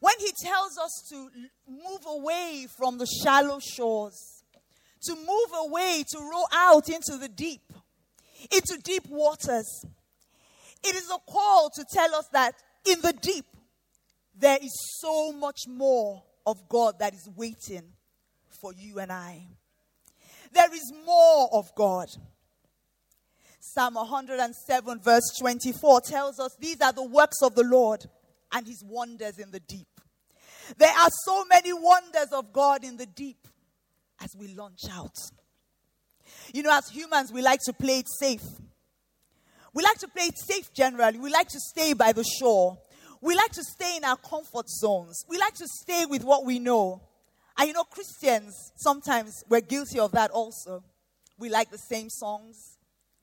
when 0.01 0.15
He 0.19 0.33
tells 0.43 0.79
us 0.79 1.05
to 1.11 1.29
move 1.69 2.01
away 2.07 2.67
from 2.77 2.99
the 2.99 3.07
shallow 3.07 3.59
shores, 3.61 4.45
to 5.05 5.15
move 5.15 5.67
away, 5.67 6.05
to 6.13 6.19
row 6.19 6.45
out 6.53 6.89
into 6.89 7.17
the 7.19 7.29
deep, 7.29 7.73
into 8.51 8.79
deep 8.83 9.07
waters, 9.09 9.85
it 10.85 10.95
is 10.95 11.11
a 11.11 11.31
call 11.31 11.71
to 11.75 11.85
tell 11.91 12.15
us 12.15 12.29
that 12.33 12.55
in 12.85 13.01
the 13.01 13.13
deep, 13.13 13.47
there 14.39 14.59
is 14.63 14.73
so 15.01 15.33
much 15.33 15.61
more 15.67 16.23
of 16.47 16.69
God 16.69 16.99
that 16.99 17.15
is 17.15 17.29
waiting 17.35 17.93
for 18.61 18.73
you 18.73 18.99
and 18.99 19.11
I. 19.11 19.47
There 20.53 20.73
is 20.73 20.93
more 21.05 21.49
of 21.53 21.75
God. 21.75 22.09
Psalm 23.61 23.95
107, 23.95 25.01
verse 25.03 25.35
24 25.41 26.01
tells 26.03 26.39
us 26.39 26.57
these 26.61 26.81
are 26.81 26.93
the 26.93 27.05
works 27.05 27.43
of 27.43 27.55
the 27.55 27.65
Lord 27.65 28.05
and 28.53 28.67
his 28.67 28.83
wonders 28.85 29.39
in 29.39 29.51
the 29.51 29.61
deep. 29.61 29.89
There 30.77 30.91
are 30.91 31.09
so 31.25 31.45
many 31.45 31.73
wonders 31.73 32.33
of 32.33 32.53
God 32.53 32.85
in 32.85 32.97
the 32.97 33.07
deep 33.07 33.47
as 34.21 34.35
we 34.37 34.49
launch 34.49 34.89
out. 34.91 35.17
You 36.53 36.63
know, 36.63 36.77
as 36.77 36.89
humans, 36.89 37.33
we 37.33 37.43
like 37.43 37.61
to 37.67 37.73
play 37.73 37.99
it 37.99 38.07
safe. 38.21 38.43
We 39.73 39.83
like 39.83 39.99
to 39.99 40.09
play 40.09 40.25
it 40.25 40.39
safe 40.39 40.73
generally. 40.73 41.19
We 41.19 41.31
like 41.31 41.49
to 41.49 41.61
stay 41.61 41.93
by 41.93 42.13
the 42.13 42.25
shore. 42.25 42.79
We 43.21 43.35
like 43.35 43.53
to 43.53 43.63
stay 43.63 43.97
in 43.97 44.05
our 44.05 44.17
comfort 44.17 44.69
zones. 44.69 45.25
We 45.29 45.39
like 45.39 45.55
to 45.55 45.67
stay 45.83 46.07
with 46.07 46.25
what 46.25 46.45
we 46.45 46.59
know. 46.59 47.03
And 47.59 47.69
you 47.69 47.75
know, 47.75 47.85
Christians, 47.85 48.55
sometimes 48.77 49.45
we're 49.49 49.61
guilty 49.61 49.99
of 49.99 50.13
that 50.13 50.31
also. 50.31 50.83
We 51.39 51.49
like 51.49 51.71
the 51.71 51.79
same 51.79 52.09
songs. 52.11 52.79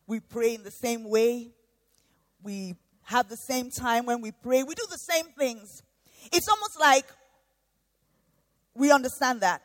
We 0.08 0.20
pray 0.20 0.56
in 0.56 0.64
the 0.64 0.72
same 0.72 1.10
way. 1.10 1.52
We 2.42 2.76
have 3.06 3.30
the 3.30 3.36
same 3.36 3.70
time 3.70 4.06
when 4.06 4.22
we 4.22 4.32
pray. 4.32 4.64
We 4.64 4.76
do 4.76 4.86
the 4.90 4.98
same 4.98 5.26
things. 5.38 5.82
It's 6.32 6.48
almost 6.50 6.80
like 6.80 7.06
we 8.76 8.92
understand 8.92 9.42
that. 9.42 9.62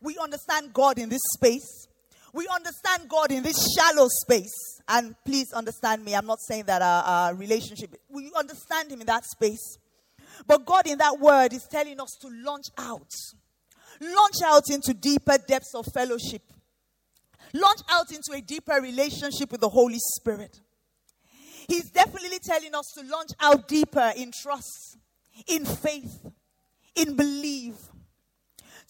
We 0.00 0.16
understand 0.18 0.72
God 0.72 0.98
in 0.98 1.08
this 1.08 1.22
space. 1.34 1.88
We 2.32 2.46
understand 2.54 3.08
God 3.08 3.32
in 3.32 3.42
this 3.42 3.56
shallow 3.76 4.06
space. 4.08 4.54
And 4.88 5.14
please 5.24 5.52
understand 5.52 6.04
me, 6.04 6.14
I'm 6.14 6.26
not 6.26 6.40
saying 6.40 6.64
that 6.64 6.82
our, 6.82 7.02
our 7.02 7.34
relationship, 7.34 7.96
we 8.08 8.30
understand 8.36 8.92
Him 8.92 9.00
in 9.00 9.06
that 9.06 9.24
space. 9.24 9.78
But 10.46 10.64
God 10.64 10.86
in 10.86 10.98
that 10.98 11.18
word 11.18 11.52
is 11.52 11.66
telling 11.70 12.00
us 12.00 12.16
to 12.22 12.28
launch 12.28 12.66
out. 12.78 13.10
Launch 14.00 14.36
out 14.44 14.70
into 14.70 14.94
deeper 14.94 15.36
depths 15.38 15.74
of 15.74 15.86
fellowship. 15.92 16.42
Launch 17.52 17.80
out 17.88 18.12
into 18.12 18.32
a 18.34 18.40
deeper 18.40 18.80
relationship 18.80 19.50
with 19.50 19.60
the 19.60 19.68
Holy 19.68 19.98
Spirit. 19.98 20.60
He's 21.68 21.90
definitely 21.90 22.38
telling 22.38 22.74
us 22.74 22.92
to 22.96 23.04
launch 23.06 23.30
out 23.38 23.68
deeper 23.68 24.12
in 24.16 24.32
trust, 24.32 24.96
in 25.46 25.66
faith, 25.66 26.26
in 26.96 27.14
belief. 27.14 27.76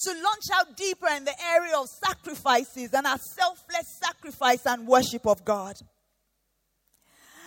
To 0.04 0.12
launch 0.12 0.44
out 0.54 0.76
deeper 0.76 1.08
in 1.08 1.24
the 1.24 1.34
area 1.54 1.76
of 1.76 1.88
sacrifices 1.88 2.94
and 2.94 3.04
our 3.04 3.18
selfless 3.18 3.98
sacrifice 4.00 4.64
and 4.64 4.86
worship 4.86 5.26
of 5.26 5.44
God. 5.44 5.74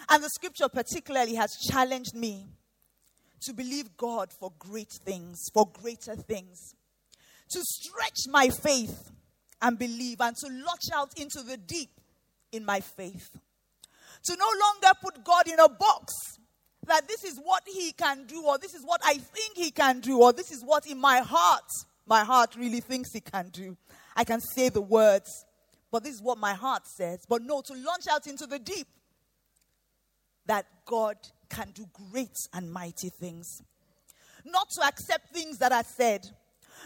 And 0.09 0.21
the 0.21 0.29
scripture 0.29 0.67
particularly 0.67 1.35
has 1.35 1.55
challenged 1.69 2.13
me 2.13 2.47
to 3.43 3.53
believe 3.53 3.95
God 3.95 4.33
for 4.37 4.51
great 4.59 4.91
things, 4.91 5.49
for 5.53 5.65
greater 5.71 6.17
things. 6.17 6.75
To 7.51 7.61
stretch 7.63 8.27
my 8.27 8.49
faith 8.49 9.11
and 9.61 9.79
believe 9.79 10.19
and 10.19 10.35
to 10.35 10.47
launch 10.47 10.91
out 10.93 11.17
into 11.17 11.41
the 11.41 11.55
deep 11.55 11.91
in 12.51 12.65
my 12.65 12.81
faith. 12.81 13.29
To 14.25 14.35
no 14.35 14.45
longer 14.45 14.99
put 15.01 15.23
God 15.23 15.47
in 15.47 15.59
a 15.59 15.69
box 15.69 16.13
that 16.87 17.07
this 17.07 17.23
is 17.23 17.39
what 17.43 17.63
he 17.65 17.91
can 17.91 18.25
do, 18.25 18.43
or 18.45 18.57
this 18.57 18.73
is 18.73 18.83
what 18.83 19.01
I 19.03 19.13
think 19.13 19.55
he 19.55 19.71
can 19.71 19.99
do, 19.99 20.21
or 20.21 20.33
this 20.33 20.51
is 20.51 20.63
what 20.63 20.85
in 20.85 20.99
my 20.99 21.19
heart, 21.19 21.69
my 22.05 22.23
heart 22.23 22.55
really 22.55 22.81
thinks 22.81 23.13
he 23.13 23.21
can 23.21 23.49
do. 23.49 23.77
I 24.15 24.23
can 24.23 24.41
say 24.41 24.69
the 24.69 24.81
words, 24.81 25.45
but 25.91 26.03
this 26.03 26.15
is 26.15 26.21
what 26.21 26.37
my 26.37 26.53
heart 26.53 26.87
says. 26.87 27.25
But 27.27 27.43
no, 27.43 27.61
to 27.61 27.73
launch 27.73 28.07
out 28.09 28.27
into 28.27 28.45
the 28.45 28.59
deep 28.59 28.87
that 30.47 30.65
God 30.85 31.17
can 31.49 31.71
do 31.71 31.85
great 32.11 32.35
and 32.53 32.71
mighty 32.71 33.09
things. 33.09 33.61
Not 34.43 34.67
to 34.71 34.85
accept 34.85 35.33
things 35.33 35.59
that 35.59 35.71
are 35.71 35.83
said, 35.83 36.27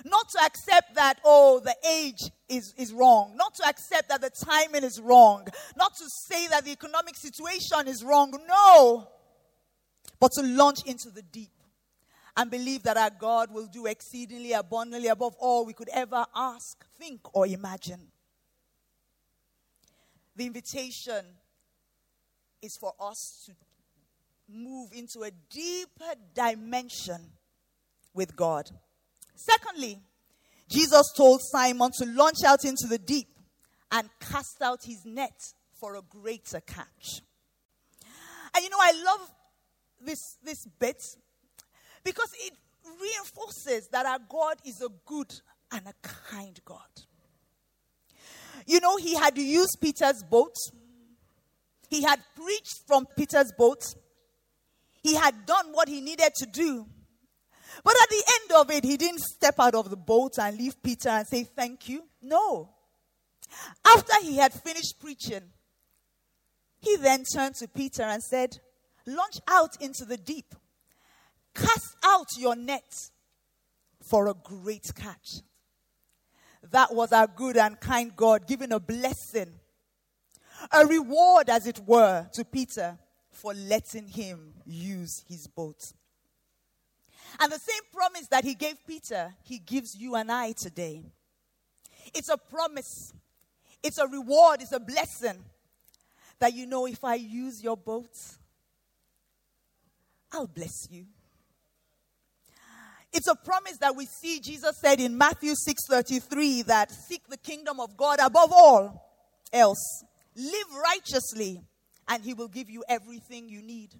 not 0.03 0.29
to 0.29 0.39
accept 0.45 0.95
that, 0.95 1.19
oh, 1.23 1.61
the 1.63 1.75
age 1.89 2.19
is, 2.49 2.73
is 2.77 2.91
wrong. 2.91 3.33
Not 3.35 3.55
to 3.55 3.67
accept 3.67 4.09
that 4.09 4.21
the 4.21 4.29
timing 4.29 4.83
is 4.83 4.99
wrong. 4.99 5.47
Not 5.77 5.95
to 5.95 6.05
say 6.27 6.47
that 6.47 6.65
the 6.65 6.71
economic 6.71 7.15
situation 7.15 7.87
is 7.87 8.03
wrong. 8.03 8.31
No. 8.47 9.07
But 10.19 10.31
to 10.33 10.43
launch 10.43 10.83
into 10.85 11.09
the 11.09 11.21
deep 11.21 11.51
and 12.37 12.51
believe 12.51 12.83
that 12.83 12.97
our 12.97 13.09
God 13.09 13.53
will 13.53 13.67
do 13.67 13.85
exceedingly 13.85 14.51
abundantly 14.51 15.07
above 15.07 15.35
all 15.39 15.65
we 15.65 15.73
could 15.73 15.89
ever 15.93 16.25
ask, 16.35 16.85
think, 16.99 17.21
or 17.33 17.47
imagine. 17.47 18.07
The 20.35 20.45
invitation 20.45 21.25
is 22.61 22.77
for 22.77 22.93
us 22.99 23.43
to 23.45 23.53
move 24.49 24.91
into 24.93 25.23
a 25.23 25.31
deeper 25.49 26.13
dimension 26.33 27.31
with 28.13 28.35
God. 28.35 28.69
Secondly, 29.35 29.99
Jesus 30.69 31.13
told 31.15 31.41
Simon 31.43 31.91
to 31.99 32.05
launch 32.05 32.43
out 32.45 32.65
into 32.65 32.87
the 32.87 32.97
deep 32.97 33.27
and 33.91 34.09
cast 34.19 34.61
out 34.61 34.79
his 34.83 35.05
net 35.05 35.39
for 35.79 35.95
a 35.95 36.01
greater 36.01 36.61
catch. 36.61 37.21
And 38.55 38.63
you 38.63 38.69
know, 38.69 38.77
I 38.79 39.03
love 39.05 39.31
this, 40.01 40.37
this 40.43 40.65
bit 40.79 41.01
because 42.03 42.29
it 42.45 42.53
reinforces 43.01 43.87
that 43.91 44.05
our 44.05 44.19
God 44.29 44.55
is 44.65 44.81
a 44.81 44.89
good 45.05 45.31
and 45.71 45.85
a 45.87 45.93
kind 46.01 46.59
God. 46.63 46.79
You 48.65 48.79
know, 48.79 48.97
he 48.97 49.15
had 49.15 49.37
used 49.37 49.77
Peter's 49.81 50.23
boat, 50.23 50.55
he 51.89 52.01
had 52.01 52.19
preached 52.35 52.79
from 52.87 53.05
Peter's 53.17 53.51
boat, 53.57 53.83
he 55.03 55.15
had 55.15 55.45
done 55.45 55.67
what 55.71 55.87
he 55.87 56.01
needed 56.01 56.33
to 56.37 56.45
do. 56.45 56.87
But 57.85 57.93
at 58.01 58.09
the 58.09 58.23
end 58.41 58.61
of 58.61 58.71
it, 58.71 58.83
he 58.83 58.97
didn't 58.97 59.19
step 59.19 59.59
out 59.59 59.75
of 59.75 59.91
the 59.91 59.95
boat 59.95 60.39
and 60.39 60.57
leave 60.57 60.81
Peter 60.81 61.09
and 61.09 61.27
say, 61.27 61.43
Thank 61.43 61.87
you. 61.87 62.01
No. 62.19 62.71
After 63.85 64.13
he 64.23 64.37
had 64.37 64.51
finished 64.51 64.99
preaching, 64.99 65.43
he 66.79 66.95
then 66.95 67.23
turned 67.31 67.53
to 67.57 67.67
Peter 67.67 68.01
and 68.01 68.23
said, 68.23 68.57
Launch 69.05 69.35
out 69.47 69.79
into 69.79 70.03
the 70.03 70.17
deep, 70.17 70.55
cast 71.53 71.95
out 72.03 72.25
your 72.39 72.55
net 72.55 73.11
for 74.01 74.29
a 74.29 74.33
great 74.33 74.91
catch. 74.95 75.41
That 76.71 76.95
was 76.95 77.13
our 77.13 77.27
good 77.27 77.55
and 77.55 77.79
kind 77.79 78.15
God 78.15 78.47
giving 78.47 78.71
a 78.71 78.79
blessing, 78.79 79.59
a 80.71 80.87
reward, 80.87 81.51
as 81.51 81.67
it 81.67 81.81
were, 81.85 82.27
to 82.33 82.43
Peter 82.43 82.97
for 83.29 83.53
letting 83.53 84.07
him 84.07 84.55
use 84.65 85.23
his 85.27 85.45
boat. 85.45 85.93
And 87.39 87.51
the 87.51 87.59
same 87.59 87.81
promise 87.93 88.27
that 88.29 88.43
he 88.43 88.55
gave 88.55 88.75
Peter, 88.87 89.33
he 89.43 89.59
gives 89.59 89.95
you 89.95 90.15
and 90.15 90.31
I 90.31 90.53
today. 90.53 91.03
It's 92.13 92.29
a 92.29 92.37
promise, 92.37 93.13
it's 93.83 93.97
a 93.97 94.07
reward, 94.07 94.61
it's 94.61 94.71
a 94.71 94.79
blessing 94.79 95.43
that 96.39 96.53
you 96.53 96.65
know 96.65 96.85
if 96.85 97.03
I 97.03 97.15
use 97.15 97.63
your 97.63 97.77
boat, 97.77 98.15
I'll 100.31 100.47
bless 100.47 100.89
you. 100.89 101.05
It's 103.13 103.27
a 103.27 103.35
promise 103.35 103.77
that 103.77 103.95
we 103.95 104.05
see 104.05 104.41
Jesus 104.41 104.77
said 104.77 104.99
in 104.99 105.17
Matthew 105.17 105.53
6:33 105.55 106.63
that 106.63 106.91
seek 106.91 107.25
the 107.27 107.37
kingdom 107.37 107.79
of 107.79 107.95
God 107.95 108.19
above 108.19 108.51
all 108.51 109.09
else. 109.53 110.03
Live 110.35 110.67
righteously 110.83 111.61
and 112.09 112.23
he 112.23 112.33
will 112.33 112.49
give 112.49 112.69
you 112.69 112.83
everything 112.89 113.47
you 113.47 113.61
need. 113.61 113.95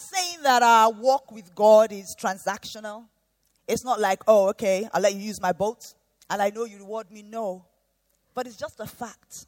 Saying 0.00 0.42
that 0.44 0.62
our 0.62 0.90
walk 0.90 1.30
with 1.30 1.54
God 1.54 1.92
is 1.92 2.16
transactional. 2.18 3.04
It's 3.68 3.84
not 3.84 4.00
like, 4.00 4.22
oh, 4.26 4.48
okay, 4.48 4.88
I'll 4.94 5.02
let 5.02 5.14
you 5.14 5.20
use 5.20 5.40
my 5.40 5.52
boat 5.52 5.94
and 6.30 6.40
I 6.40 6.48
know 6.48 6.64
you 6.64 6.78
reward 6.78 7.10
me. 7.10 7.22
No. 7.22 7.66
But 8.34 8.46
it's 8.46 8.56
just 8.56 8.80
a 8.80 8.86
fact 8.86 9.46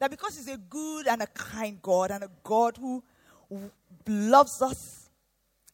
that 0.00 0.10
because 0.10 0.36
He's 0.36 0.48
a 0.48 0.56
good 0.56 1.06
and 1.06 1.22
a 1.22 1.26
kind 1.28 1.80
God 1.80 2.10
and 2.10 2.24
a 2.24 2.30
God 2.42 2.76
who 2.78 3.02
loves 4.08 4.60
us 4.60 5.08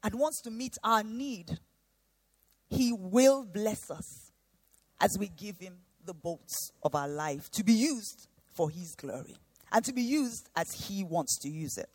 and 0.05 0.15
wants 0.17 0.43
to 0.43 0.51
meet 0.51 0.77
our 0.85 1.03
need, 1.03 1.59
He 2.69 2.93
will 2.93 3.47
bless 3.47 3.91
us 3.91 4.31
as 5.01 5.19
we 5.19 5.29
give 5.29 5.59
Him 5.59 5.79
the 6.05 6.15
boats 6.15 6.73
of 6.83 6.95
our 6.95 7.09
life 7.09 7.51
to 7.53 7.65
be 7.65 7.73
used 7.73 8.29
for 8.53 8.69
His 8.69 8.95
glory 8.95 9.37
and 9.73 9.83
to 9.87 9.93
be 9.95 10.03
used 10.03 10.51
as 10.55 10.73
He 10.87 11.03
wants 11.03 11.39
to 11.39 11.49
use 11.49 11.79
it. 11.79 11.89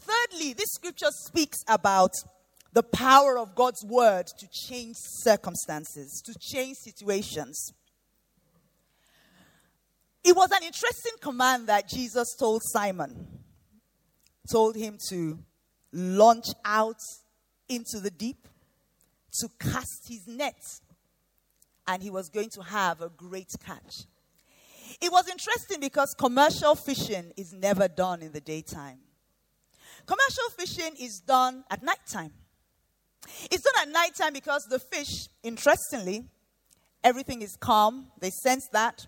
Thirdly, 0.00 0.52
this 0.52 0.72
scripture 0.72 1.10
speaks 1.10 1.58
about 1.68 2.10
the 2.72 2.82
power 2.82 3.38
of 3.38 3.54
God's 3.54 3.84
word 3.84 4.26
to 4.38 4.48
change 4.48 4.96
circumstances, 4.98 6.20
to 6.26 6.34
change 6.38 6.76
situations. 6.78 7.72
It 10.24 10.34
was 10.34 10.50
an 10.50 10.62
interesting 10.64 11.12
command 11.20 11.68
that 11.68 11.88
Jesus 11.88 12.34
told 12.38 12.62
Simon. 12.64 13.28
Told 14.50 14.76
him 14.76 14.98
to 15.08 15.38
launch 15.92 16.46
out 16.64 16.98
into 17.68 18.00
the 18.00 18.10
deep, 18.10 18.48
to 19.40 19.48
cast 19.58 20.08
his 20.08 20.26
net, 20.26 20.80
and 21.86 22.02
he 22.02 22.10
was 22.10 22.28
going 22.28 22.50
to 22.50 22.62
have 22.62 23.00
a 23.00 23.08
great 23.08 23.50
catch. 23.64 24.04
It 25.00 25.10
was 25.10 25.28
interesting 25.28 25.80
because 25.80 26.14
commercial 26.18 26.74
fishing 26.74 27.32
is 27.36 27.52
never 27.52 27.88
done 27.88 28.22
in 28.22 28.32
the 28.32 28.40
daytime. 28.40 28.98
Commercial 30.06 30.50
fishing 30.58 30.94
is 31.00 31.20
done 31.20 31.64
at 31.70 31.82
nighttime. 31.82 32.32
It's 33.50 33.62
done 33.62 33.74
at 33.82 33.88
nighttime 33.88 34.32
because 34.32 34.66
the 34.68 34.78
fish, 34.78 35.28
interestingly, 35.42 36.26
everything 37.02 37.42
is 37.42 37.56
calm. 37.58 38.08
They 38.20 38.30
sense 38.30 38.68
that. 38.72 39.06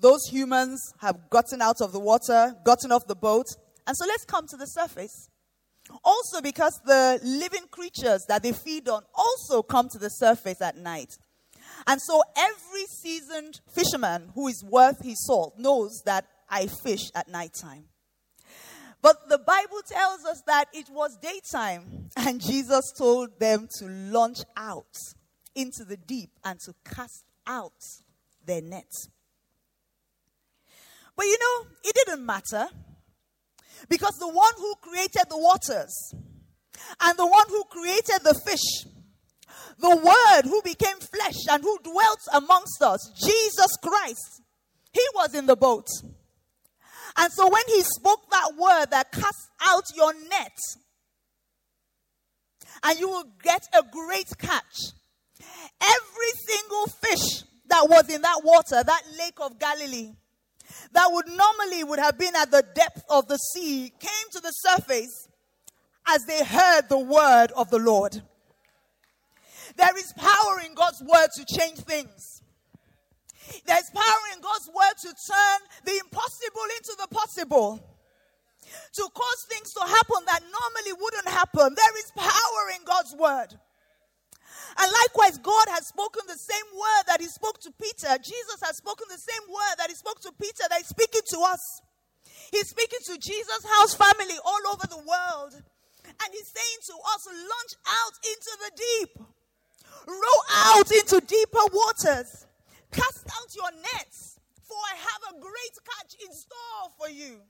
Those 0.00 0.20
humans 0.30 0.80
have 1.00 1.28
gotten 1.28 1.60
out 1.60 1.80
of 1.80 1.92
the 1.92 1.98
water, 1.98 2.54
gotten 2.64 2.92
off 2.92 3.06
the 3.06 3.16
boat, 3.16 3.46
and 3.86 3.96
so 3.96 4.06
let's 4.06 4.24
come 4.24 4.46
to 4.48 4.56
the 4.56 4.66
surface. 4.66 5.28
Also, 6.04 6.40
because 6.40 6.78
the 6.84 7.18
living 7.22 7.66
creatures 7.70 8.24
that 8.28 8.42
they 8.42 8.52
feed 8.52 8.88
on 8.88 9.02
also 9.14 9.62
come 9.62 9.88
to 9.88 9.98
the 9.98 10.10
surface 10.10 10.60
at 10.60 10.76
night. 10.76 11.16
And 11.86 12.00
so 12.00 12.22
every 12.36 12.84
seasoned 13.02 13.60
fisherman 13.74 14.30
who 14.34 14.48
is 14.48 14.62
worth 14.62 15.02
his 15.02 15.24
salt 15.26 15.54
knows 15.58 16.02
that 16.04 16.26
I 16.48 16.66
fish 16.66 17.10
at 17.14 17.28
nighttime. 17.28 17.84
But 19.00 19.28
the 19.28 19.38
Bible 19.38 19.80
tells 19.86 20.24
us 20.24 20.42
that 20.46 20.66
it 20.72 20.88
was 20.90 21.16
daytime, 21.18 22.10
and 22.16 22.40
Jesus 22.40 22.92
told 22.96 23.38
them 23.38 23.68
to 23.78 23.86
launch 23.86 24.38
out 24.56 24.96
into 25.54 25.84
the 25.84 25.96
deep 25.96 26.30
and 26.44 26.58
to 26.60 26.74
cast 26.84 27.24
out 27.46 27.72
their 28.44 28.62
nets. 28.62 29.08
But 31.16 31.26
you 31.26 31.38
know, 31.38 31.70
it 31.84 31.94
didn't 31.94 32.24
matter 32.24 32.66
because 33.88 34.14
the 34.18 34.28
one 34.28 34.52
who 34.56 34.74
created 34.80 35.24
the 35.28 35.38
waters 35.38 36.14
and 37.00 37.18
the 37.18 37.26
one 37.26 37.48
who 37.48 37.64
created 37.64 38.20
the 38.22 38.40
fish, 38.46 38.86
The 39.78 39.96
Word 39.96 40.50
who 40.50 40.60
became 40.62 40.98
flesh 40.98 41.36
and 41.50 41.62
who 41.62 41.78
dwelt 41.82 42.20
amongst 42.32 42.82
us, 42.82 43.12
Jesus 43.16 43.76
Christ, 43.82 44.42
he 44.92 45.02
was 45.14 45.34
in 45.34 45.46
the 45.46 45.56
boat. 45.56 45.86
And 47.18 47.32
so 47.32 47.48
when 47.48 47.62
he 47.66 47.82
spoke 47.82 48.30
that 48.30 48.52
word 48.56 48.86
that 48.90 49.12
cast 49.12 49.48
out 49.60 49.84
your 49.94 50.14
net, 50.28 50.56
and 52.82 52.98
you 52.98 53.08
will 53.08 53.26
get 53.42 53.62
a 53.76 53.82
great 53.90 54.30
catch. 54.38 54.92
Every 55.80 56.32
single 56.46 56.86
fish 56.86 57.42
that 57.68 57.88
was 57.88 58.08
in 58.08 58.22
that 58.22 58.40
water, 58.44 58.82
that 58.84 59.02
lake 59.18 59.38
of 59.40 59.58
Galilee, 59.58 60.12
that 60.92 61.08
would 61.10 61.26
normally 61.26 61.84
would 61.84 61.98
have 61.98 62.18
been 62.18 62.36
at 62.36 62.50
the 62.50 62.64
depth 62.74 63.02
of 63.08 63.26
the 63.26 63.36
sea, 63.36 63.92
came 63.98 64.30
to 64.32 64.40
the 64.40 64.50
surface 64.50 65.28
as 66.06 66.24
they 66.24 66.44
heard 66.44 66.88
the 66.88 66.98
word 66.98 67.52
of 67.56 67.70
the 67.70 67.78
Lord. 67.78 68.22
There 69.76 69.96
is 69.96 70.12
power 70.16 70.60
in 70.64 70.74
God's 70.74 71.02
word 71.02 71.28
to 71.36 71.58
change 71.58 71.78
things. 71.80 72.42
There's 73.66 73.90
power 73.90 74.24
in 74.34 74.40
God's 74.40 74.68
word 74.68 74.96
to 75.02 75.08
turn 75.08 75.58
the 75.84 75.98
impossible 75.98 76.68
into 76.76 76.96
the 77.00 77.08
possible. 77.08 77.80
To 78.94 79.02
cause 79.14 79.46
things 79.48 79.72
to 79.74 79.80
happen 79.80 80.20
that 80.26 80.42
normally 80.42 80.94
wouldn't 81.00 81.28
happen. 81.28 81.74
There 81.74 81.98
is 81.98 82.12
power 82.16 82.62
in 82.76 82.84
God's 82.84 83.14
word. 83.16 83.56
And 84.78 84.92
likewise, 84.92 85.38
God 85.38 85.66
has 85.70 85.86
spoken 85.88 86.22
the 86.26 86.36
same 86.36 86.68
word 86.74 87.04
that 87.06 87.20
He 87.20 87.26
spoke 87.26 87.60
to 87.62 87.72
Peter. 87.80 88.14
Jesus 88.20 88.60
has 88.62 88.76
spoken 88.76 89.06
the 89.08 89.18
same 89.18 89.48
word 89.48 89.74
that 89.78 89.88
He 89.88 89.96
spoke 89.96 90.20
to 90.20 90.32
Peter 90.40 90.64
that 90.68 90.78
He's 90.78 90.92
speaking 90.92 91.24
to 91.32 91.38
us. 91.48 91.80
He's 92.52 92.68
speaking 92.68 93.00
to 93.06 93.18
Jesus 93.18 93.64
House 93.64 93.94
family 93.94 94.36
all 94.44 94.60
over 94.72 94.86
the 94.86 95.00
world. 95.00 95.54
And 96.04 96.28
He's 96.32 96.48
saying 96.48 96.80
to 96.86 96.94
us, 97.14 97.26
launch 97.26 97.74
out 97.88 98.14
into 98.24 98.52
the 98.60 98.70
deep, 98.76 99.12
row 100.06 100.38
out 100.52 100.90
into 100.92 101.20
deeper 101.26 101.64
waters. 101.72 102.47
Cast 102.92 103.26
out 103.26 103.54
your 103.54 103.70
nets, 103.94 104.38
for 104.62 104.76
I 104.76 104.96
have 104.96 105.34
a 105.34 105.40
great 105.40 105.78
catch 105.84 106.16
in 106.24 106.32
store 106.32 106.90
for 106.98 107.08
you. 107.08 107.40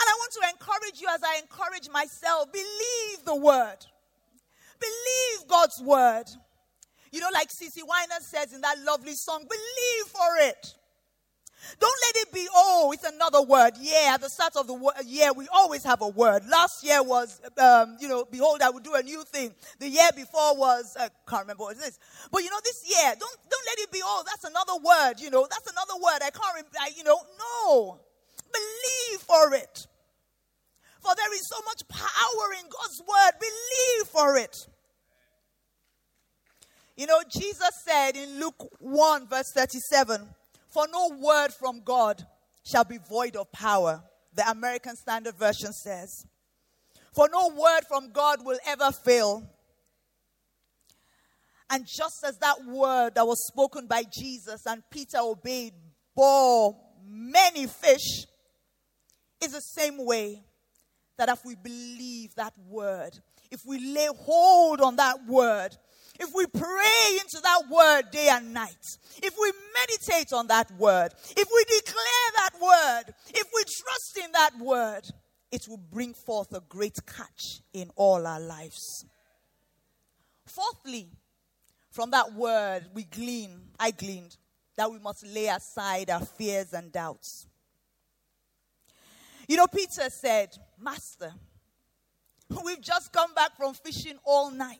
And 0.00 0.08
I 0.08 0.14
want 0.18 0.32
to 0.32 0.48
encourage 0.50 1.00
you 1.00 1.08
as 1.10 1.22
I 1.22 1.38
encourage 1.38 1.88
myself 1.90 2.50
believe 2.52 3.24
the 3.24 3.36
word, 3.36 3.76
believe 4.78 5.48
God's 5.48 5.80
word. 5.82 6.24
You 7.12 7.20
know, 7.20 7.28
like 7.32 7.48
CeCe 7.48 7.82
Winans 7.82 8.26
says 8.26 8.52
in 8.52 8.60
that 8.60 8.76
lovely 8.84 9.14
song, 9.14 9.40
believe 9.40 10.06
for 10.06 10.36
it. 10.38 10.74
Don't 11.78 11.98
let 12.06 12.22
it 12.22 12.32
be, 12.32 12.46
oh, 12.54 12.90
it's 12.92 13.04
another 13.04 13.42
word. 13.42 13.74
Yeah, 13.78 14.12
at 14.14 14.20
the 14.20 14.28
start 14.28 14.56
of 14.56 14.66
the 14.66 15.04
year, 15.06 15.32
we 15.32 15.46
always 15.52 15.84
have 15.84 16.02
a 16.02 16.08
word. 16.08 16.42
Last 16.48 16.84
year 16.84 17.02
was, 17.02 17.40
um, 17.58 17.96
you 18.00 18.08
know, 18.08 18.24
behold, 18.30 18.62
I 18.62 18.70
will 18.70 18.80
do 18.80 18.94
a 18.94 19.02
new 19.02 19.22
thing. 19.24 19.54
The 19.78 19.88
year 19.88 20.08
before 20.14 20.56
was, 20.56 20.96
I 20.98 21.06
uh, 21.06 21.08
can't 21.28 21.42
remember 21.42 21.64
what 21.64 21.76
it 21.76 21.82
is. 21.82 21.98
But 22.30 22.42
you 22.42 22.50
know, 22.50 22.60
this 22.64 22.82
year, 22.88 23.14
don't, 23.18 23.36
don't 23.48 23.66
let 23.66 23.78
it 23.78 23.92
be, 23.92 24.00
oh, 24.02 24.24
that's 24.26 24.44
another 24.44 24.82
word, 24.82 25.20
you 25.20 25.30
know, 25.30 25.46
that's 25.48 25.70
another 25.70 25.94
word. 26.02 26.18
I 26.22 26.30
can't, 26.30 26.54
remember, 26.54 26.78
you 26.96 27.04
know, 27.04 27.18
no. 27.38 28.00
Believe 28.52 29.20
for 29.20 29.54
it. 29.54 29.86
For 31.00 31.14
there 31.16 31.34
is 31.34 31.48
so 31.48 31.56
much 31.64 31.86
power 31.88 32.52
in 32.58 32.68
God's 32.68 33.00
word. 33.00 33.32
Believe 33.40 34.08
for 34.08 34.36
it. 34.36 34.66
You 36.96 37.06
know, 37.06 37.22
Jesus 37.30 37.70
said 37.86 38.16
in 38.16 38.38
Luke 38.38 38.68
1, 38.80 39.26
verse 39.28 39.52
37, 39.54 40.28
for 40.70 40.86
no 40.92 41.10
word 41.18 41.52
from 41.52 41.82
God 41.84 42.24
shall 42.64 42.84
be 42.84 42.98
void 42.98 43.36
of 43.36 43.50
power. 43.52 44.02
The 44.34 44.48
American 44.48 44.96
Standard 44.96 45.34
Version 45.36 45.72
says. 45.72 46.26
For 47.14 47.28
no 47.32 47.48
word 47.48 47.82
from 47.88 48.12
God 48.12 48.44
will 48.44 48.58
ever 48.66 48.92
fail. 48.92 49.50
And 51.68 51.86
just 51.86 52.24
as 52.24 52.38
that 52.38 52.64
word 52.66 53.14
that 53.14 53.26
was 53.26 53.46
spoken 53.46 53.86
by 53.86 54.04
Jesus 54.12 54.66
and 54.66 54.82
Peter 54.90 55.18
obeyed 55.18 55.72
bore 56.14 56.76
many 57.04 57.66
fish, 57.66 58.26
is 59.40 59.52
the 59.52 59.60
same 59.60 60.04
way 60.04 60.42
that 61.16 61.28
if 61.28 61.44
we 61.44 61.54
believe 61.54 62.34
that 62.34 62.52
word, 62.68 63.18
if 63.50 63.60
we 63.66 63.78
lay 63.94 64.08
hold 64.14 64.80
on 64.80 64.96
that 64.96 65.16
word, 65.26 65.76
if 66.18 66.34
we 66.34 66.46
pray 66.46 67.18
into 67.20 67.40
that 67.42 67.62
word 67.70 68.10
day 68.10 68.28
and 68.28 68.52
night, 68.52 68.98
if 69.22 69.34
we 69.40 69.52
meditate 69.74 70.32
on 70.32 70.48
that 70.48 70.70
word, 70.72 71.10
if 71.36 71.48
we 71.54 71.64
declare 71.64 72.30
that 72.36 72.50
word, 72.60 73.14
if 73.28 73.46
we 73.54 73.62
trust 73.62 74.18
in 74.24 74.32
that 74.32 74.58
word, 74.58 75.02
it 75.52 75.66
will 75.68 75.80
bring 75.92 76.14
forth 76.14 76.52
a 76.52 76.60
great 76.68 76.98
catch 77.06 77.60
in 77.72 77.90
all 77.96 78.26
our 78.26 78.40
lives. 78.40 79.04
Fourthly, 80.46 81.08
from 81.90 82.10
that 82.10 82.34
word, 82.34 82.86
we 82.94 83.04
glean, 83.04 83.60
I 83.78 83.90
gleaned, 83.90 84.36
that 84.76 84.90
we 84.90 84.98
must 84.98 85.26
lay 85.26 85.48
aside 85.48 86.10
our 86.10 86.24
fears 86.24 86.72
and 86.72 86.92
doubts. 86.92 87.46
You 89.48 89.56
know, 89.56 89.66
Peter 89.66 90.08
said, 90.08 90.50
Master, 90.78 91.32
we've 92.64 92.80
just 92.80 93.12
come 93.12 93.34
back 93.34 93.56
from 93.56 93.74
fishing 93.74 94.18
all 94.24 94.50
night 94.50 94.78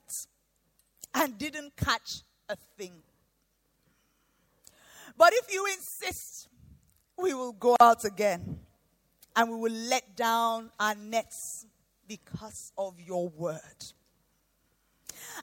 and 1.15 1.37
didn't 1.39 1.77
catch 1.77 2.23
a 2.49 2.57
thing. 2.77 2.93
But 5.17 5.33
if 5.35 5.53
you 5.53 5.67
insist, 5.67 6.49
we 7.19 7.35
will 7.35 7.53
go 7.53 7.77
out 7.81 8.05
again 8.05 8.61
and 9.37 9.51
we 9.51 9.57
will 9.57 9.73
let 9.89 10.17
down 10.17 10.71
our 10.79 10.95
nets 10.95 11.67
because 12.09 12.73
of 12.79 12.95
your 13.01 13.29
word. 13.29 13.61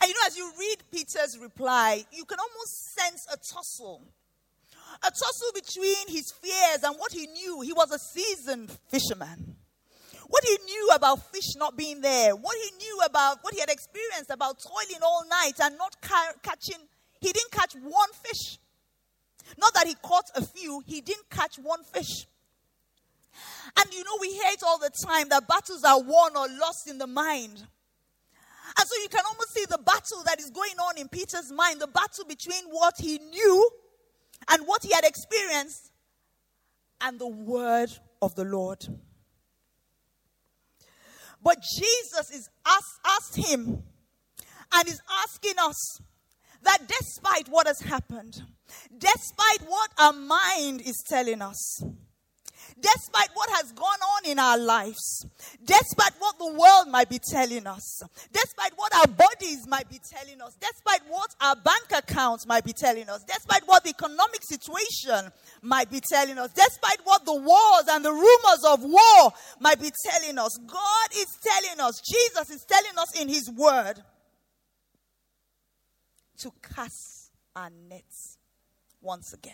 And 0.02 0.10
you 0.10 0.14
know, 0.14 0.22
as 0.26 0.38
you 0.38 0.52
read 0.60 0.78
Peter's 0.92 1.38
reply, 1.40 2.06
you 2.12 2.26
can 2.26 2.40
almost 2.40 2.96
sense 2.96 3.28
a 3.32 3.38
tussle. 3.38 4.02
A 5.04 5.12
tussle 5.12 5.52
between 5.54 6.08
his 6.08 6.32
fears 6.32 6.84
and 6.84 6.96
what 6.98 7.12
he 7.12 7.28
knew. 7.28 7.62
He 7.62 7.74
was 7.74 7.92
a 7.92 8.00
seasoned 8.00 8.72
fisherman 8.88 9.57
what 10.28 10.44
he 10.44 10.58
knew 10.66 10.90
about 10.94 11.32
fish 11.32 11.56
not 11.56 11.78
being 11.78 12.02
there, 12.02 12.36
what 12.36 12.56
he 12.56 12.78
knew 12.78 13.00
about 13.06 13.40
what 13.42 13.54
he 13.54 13.60
had 13.60 13.70
experienced 13.70 14.30
about 14.30 14.60
toiling 14.60 15.02
all 15.02 15.24
night 15.30 15.54
and 15.62 15.78
not 15.78 15.96
ca- 16.02 16.34
catching, 16.44 16.84
he 17.22 17.32
didn't 17.32 17.52
catch 17.52 17.74
one 17.76 18.10
fish. 18.24 18.60
Not 19.58 19.74
that 19.74 19.88
he 19.88 19.96
caught 20.02 20.30
a 20.36 20.44
few, 20.44 20.82
he 20.86 21.02
didn't 21.02 21.30
catch 21.30 21.56
one 21.58 21.84
fish. 21.84 22.28
And 23.80 23.94
you 23.94 24.04
know, 24.04 24.18
we 24.20 24.32
hear 24.32 24.52
it 24.52 24.64
all 24.66 24.80
the 24.80 24.92
time 25.06 25.30
that 25.30 25.48
battles 25.48 25.84
are 25.84 26.02
won 26.02 26.36
or 26.36 26.48
lost 26.60 26.90
in 26.90 26.98
the 26.98 27.08
mind. 27.08 27.66
And 28.78 28.88
so 28.88 29.02
you 29.02 29.10
can 29.10 29.22
almost 29.26 29.54
see 29.54 29.66
the 29.70 29.78
battle 29.78 30.24
that 30.26 30.40
is 30.40 30.50
going 30.50 30.78
on 30.80 30.98
in 30.98 31.08
Peter's 31.08 31.52
mind 31.52 31.80
the 31.80 31.88
battle 31.88 32.26
between 32.28 32.66
what 32.70 32.96
he 33.00 33.18
knew 33.18 33.70
and 34.50 34.64
what 34.68 34.84
he 34.84 34.92
had 34.94 35.06
experienced 35.06 35.92
and 37.00 37.18
the 37.20 37.28
word 37.28 37.92
of 38.22 38.36
the 38.36 38.44
Lord. 38.44 38.86
But 41.48 41.62
Jesus 41.62 42.30
is 42.30 42.50
asked, 42.66 43.00
asked 43.06 43.38
him 43.38 43.82
and 44.74 44.88
is 44.90 45.02
asking 45.24 45.54
us 45.58 46.02
that 46.64 46.80
despite 46.90 47.48
what 47.48 47.68
has 47.68 47.80
happened, 47.80 48.42
despite 48.98 49.62
what 49.66 49.90
our 49.98 50.12
mind 50.12 50.82
is 50.82 51.02
telling 51.08 51.42
us, 51.42 51.82
despite 52.80 53.30
what 53.34 53.50
has 53.52 53.72
gone 53.72 53.86
on 53.86 54.30
in 54.30 54.40
our 54.40 54.58
lives, 54.58 55.26
despite 55.64 56.14
what 56.20 56.38
the 56.38 56.54
world 56.54 56.88
might 56.90 57.10
be 57.10 57.20
telling 57.20 57.66
us, 57.66 58.02
despite 58.32 58.74
what 58.76 58.94
our 58.96 59.08
bodies 59.08 59.68
might 59.68 59.90
be 59.90 60.00
telling 60.12 60.42
us, 60.42 60.56
despite 60.60 61.02
what 61.08 61.30
our 61.42 61.56
bank 61.56 61.86
accounts 61.96 62.46
might 62.46 62.64
be 62.64 62.74
telling 62.74 63.10
us, 63.10 63.24
despite 63.24 63.64
what 63.66 63.84
the 63.84 63.90
economic 63.90 64.42
situation 64.44 65.32
might 65.62 65.90
be 65.90 66.02
telling 66.12 66.38
us, 66.38 66.52
despite 66.54 67.00
what 67.04 67.26
the 67.26 67.36
wars 67.36 67.86
and 67.90 68.06
the 68.06 68.12
rumors 68.12 68.64
of 68.68 68.84
war 68.84 69.34
might 69.60 69.82
be 69.82 69.92
telling 70.10 70.38
us, 70.38 70.58
God 70.68 71.10
is 71.16 71.28
telling 71.44 71.80
us, 71.80 72.02
Jesus 72.02 72.50
is 72.50 72.66
telling 72.66 72.98
us 72.98 73.20
in 73.20 73.30
His 73.30 73.50
Word 73.52 73.96
to 76.40 76.52
cast 76.62 77.32
our 77.56 77.70
nets 77.90 78.38
once 79.02 79.34
again. 79.34 79.54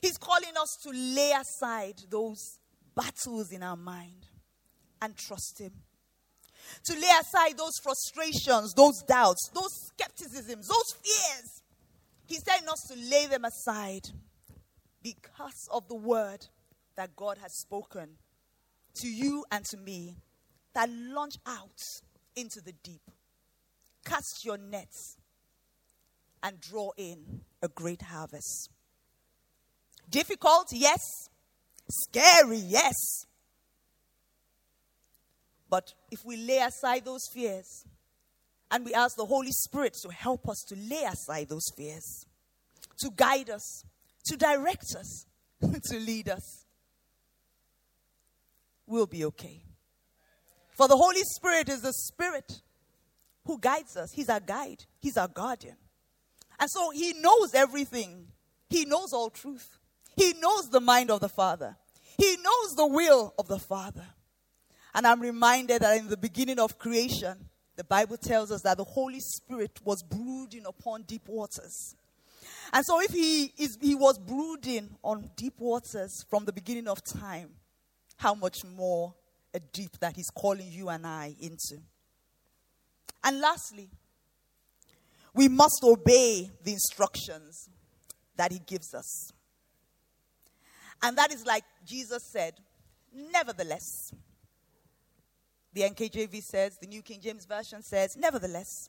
He's 0.00 0.18
calling 0.18 0.56
us 0.60 0.76
to 0.82 0.90
lay 0.90 1.32
aside 1.32 2.02
those 2.10 2.58
battles 2.94 3.52
in 3.52 3.62
our 3.62 3.76
mind 3.76 4.26
and 5.00 5.16
trust 5.16 5.58
Him. 5.60 5.72
To 6.84 6.94
lay 6.94 7.10
aside 7.20 7.56
those 7.56 7.78
frustrations, 7.82 8.74
those 8.74 9.02
doubts, 9.02 9.50
those 9.54 9.72
skepticisms, 9.88 10.68
those 10.68 10.94
fears. 11.02 11.62
He's 12.26 12.42
telling 12.42 12.68
us 12.68 12.86
to 12.88 12.94
lay 13.10 13.26
them 13.26 13.44
aside 13.44 14.08
because 15.02 15.68
of 15.72 15.88
the 15.88 15.94
word 15.94 16.46
that 16.96 17.16
God 17.16 17.38
has 17.38 17.56
spoken 17.58 18.10
to 18.96 19.08
you 19.08 19.44
and 19.50 19.64
to 19.66 19.76
me 19.76 20.16
that 20.74 20.90
launch 20.90 21.36
out 21.46 21.80
into 22.36 22.60
the 22.60 22.72
deep. 22.72 23.10
Cast 24.04 24.44
your 24.44 24.58
nets 24.58 25.16
and 26.42 26.60
draw 26.60 26.90
in 26.96 27.42
a 27.62 27.68
great 27.68 28.02
harvest. 28.02 28.70
Difficult, 30.08 30.68
yes. 30.72 31.00
Scary, 31.90 32.58
yes. 32.58 32.94
But 35.70 35.94
if 36.10 36.24
we 36.24 36.36
lay 36.36 36.58
aside 36.58 37.04
those 37.04 37.28
fears, 37.32 37.84
And 38.70 38.84
we 38.84 38.92
ask 38.92 39.16
the 39.16 39.24
Holy 39.24 39.50
Spirit 39.50 39.94
to 40.02 40.10
help 40.10 40.48
us 40.48 40.62
to 40.68 40.76
lay 40.76 41.04
aside 41.04 41.48
those 41.48 41.70
fears, 41.76 42.26
to 42.98 43.10
guide 43.16 43.48
us, 43.50 43.84
to 44.26 44.36
direct 44.36 44.94
us, 44.94 45.26
to 45.62 45.98
lead 45.98 46.28
us. 46.28 46.66
We'll 48.86 49.06
be 49.06 49.24
okay. 49.24 49.62
For 50.76 50.86
the 50.86 50.96
Holy 50.96 51.22
Spirit 51.22 51.68
is 51.68 51.82
the 51.82 51.92
Spirit 51.92 52.60
who 53.44 53.58
guides 53.58 53.96
us. 53.96 54.12
He's 54.12 54.28
our 54.28 54.40
guide, 54.40 54.84
He's 55.00 55.16
our 55.16 55.28
guardian. 55.28 55.76
And 56.60 56.70
so 56.70 56.90
He 56.90 57.14
knows 57.14 57.54
everything, 57.54 58.28
He 58.68 58.84
knows 58.84 59.12
all 59.12 59.30
truth. 59.30 59.77
He 60.18 60.34
knows 60.40 60.68
the 60.68 60.80
mind 60.80 61.12
of 61.12 61.20
the 61.20 61.28
Father, 61.28 61.76
He 62.18 62.36
knows 62.36 62.74
the 62.74 62.86
will 62.86 63.32
of 63.38 63.46
the 63.46 63.58
Father. 63.58 64.04
And 64.94 65.06
I'm 65.06 65.20
reminded 65.20 65.82
that 65.82 65.98
in 65.98 66.08
the 66.08 66.16
beginning 66.16 66.58
of 66.58 66.76
creation, 66.78 67.48
the 67.76 67.84
Bible 67.84 68.16
tells 68.16 68.50
us 68.50 68.62
that 68.62 68.78
the 68.78 68.84
Holy 68.84 69.20
Spirit 69.20 69.78
was 69.84 70.02
brooding 70.02 70.66
upon 70.66 71.02
deep 71.02 71.28
waters. 71.28 71.94
And 72.72 72.84
so, 72.84 73.00
if 73.00 73.12
he, 73.12 73.52
is, 73.58 73.78
he 73.80 73.94
was 73.94 74.18
brooding 74.18 74.96
on 75.04 75.30
deep 75.36 75.54
waters 75.58 76.24
from 76.28 76.44
the 76.44 76.52
beginning 76.52 76.88
of 76.88 76.98
time, 77.04 77.50
how 78.16 78.34
much 78.34 78.64
more 78.64 79.14
a 79.54 79.60
deep 79.60 79.98
that 80.00 80.16
he's 80.16 80.30
calling 80.30 80.66
you 80.68 80.88
and 80.88 81.06
I 81.06 81.36
into? 81.40 81.80
And 83.22 83.40
lastly, 83.40 83.88
we 85.32 85.48
must 85.48 85.80
obey 85.84 86.50
the 86.64 86.72
instructions 86.72 87.68
that 88.36 88.50
he 88.50 88.58
gives 88.58 88.94
us. 88.94 89.32
And 91.02 91.16
that 91.16 91.32
is 91.32 91.46
like 91.46 91.64
Jesus 91.86 92.22
said, 92.32 92.54
nevertheless. 93.14 94.12
The 95.72 95.82
NKJV 95.82 96.42
says, 96.42 96.76
the 96.80 96.86
New 96.86 97.02
King 97.02 97.20
James 97.20 97.44
Version 97.44 97.82
says, 97.82 98.16
nevertheless. 98.16 98.88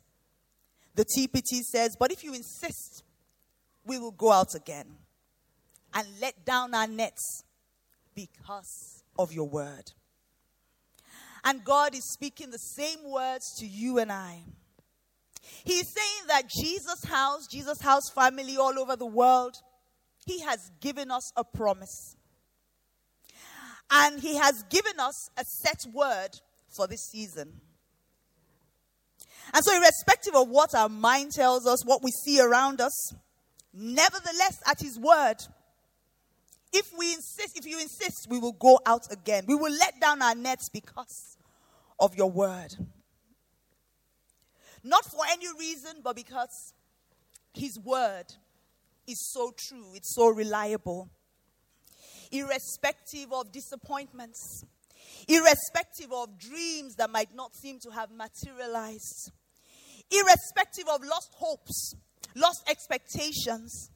The 0.96 1.06
TPT 1.06 1.62
says, 1.62 1.96
but 2.00 2.12
if 2.12 2.24
you 2.24 2.34
insist, 2.34 3.04
we 3.86 3.98
will 3.98 4.12
go 4.12 4.32
out 4.32 4.56
again 4.56 4.88
and 5.94 6.08
let 6.20 6.46
down 6.46 6.74
our 6.74 6.88
nets 6.88 7.44
because 8.16 9.04
of 9.18 9.32
your 9.32 9.48
word. 9.48 9.92
And 11.44 11.64
God 11.64 11.96
is 11.96 12.12
speaking 12.12 12.50
the 12.50 12.58
same 12.58 13.00
words 13.06 13.56
to 13.60 13.68
you 13.68 14.00
and 14.00 14.12
I. 14.12 14.44
He's 15.64 15.88
saying 15.88 16.28
that 16.28 16.50
Jesus 16.50 17.04
House, 17.06 17.48
Jesus 17.48 17.82
House 17.82 18.10
family 18.14 18.58
all 18.58 18.78
over 18.78 18.96
the 18.96 19.06
world, 19.06 19.56
He 20.30 20.42
has 20.42 20.70
given 20.80 21.10
us 21.10 21.34
a 21.36 21.44
promise. 21.44 22.16
And 23.90 24.22
He 24.22 24.36
has 24.36 24.62
given 24.70 25.00
us 25.00 25.32
a 25.36 25.44
set 25.44 25.92
word 25.92 26.30
for 26.68 26.86
this 26.86 27.02
season. 27.10 27.62
And 29.52 29.66
so, 29.66 29.76
irrespective 29.76 30.36
of 30.36 30.48
what 30.48 30.76
our 30.76 30.88
mind 30.88 31.32
tells 31.32 31.66
us, 31.66 31.84
what 31.84 32.04
we 32.04 32.12
see 32.12 32.40
around 32.40 32.80
us, 32.80 33.16
nevertheless, 33.74 34.62
at 34.68 34.80
His 34.80 35.00
word, 35.00 35.38
if 36.72 36.92
we 36.96 37.12
insist, 37.12 37.58
if 37.58 37.66
you 37.66 37.80
insist, 37.80 38.28
we 38.30 38.38
will 38.38 38.54
go 38.54 38.80
out 38.86 39.12
again. 39.12 39.46
We 39.48 39.56
will 39.56 39.74
let 39.74 40.00
down 40.00 40.22
our 40.22 40.36
nets 40.36 40.70
because 40.70 41.38
of 42.00 42.14
your 42.16 42.30
word. 42.30 42.76
Not 44.84 45.06
for 45.06 45.22
any 45.32 45.48
reason, 45.58 46.02
but 46.04 46.16
because 46.16 46.76
His 47.52 47.80
word 47.80 48.26
is 49.10 49.32
so 49.32 49.52
true, 49.58 49.88
it's 49.96 50.14
so 50.14 50.30
reliable. 50.30 51.10
Irrespective 52.32 53.34
of 53.34 53.52
disappointments, 53.52 54.64
irrespective 55.28 56.12
of 56.14 56.38
dreams 56.38 56.96
that 56.96 57.10
might 57.10 57.34
not 57.34 57.56
seem 57.56 57.80
to 57.80 57.90
have 57.90 58.12
materialized, 58.12 59.32
irrespective 60.12 60.88
of 60.88 61.04
lost 61.04 61.34
hopes, 61.36 61.96
lost 62.36 62.70
expectations, 62.70 63.90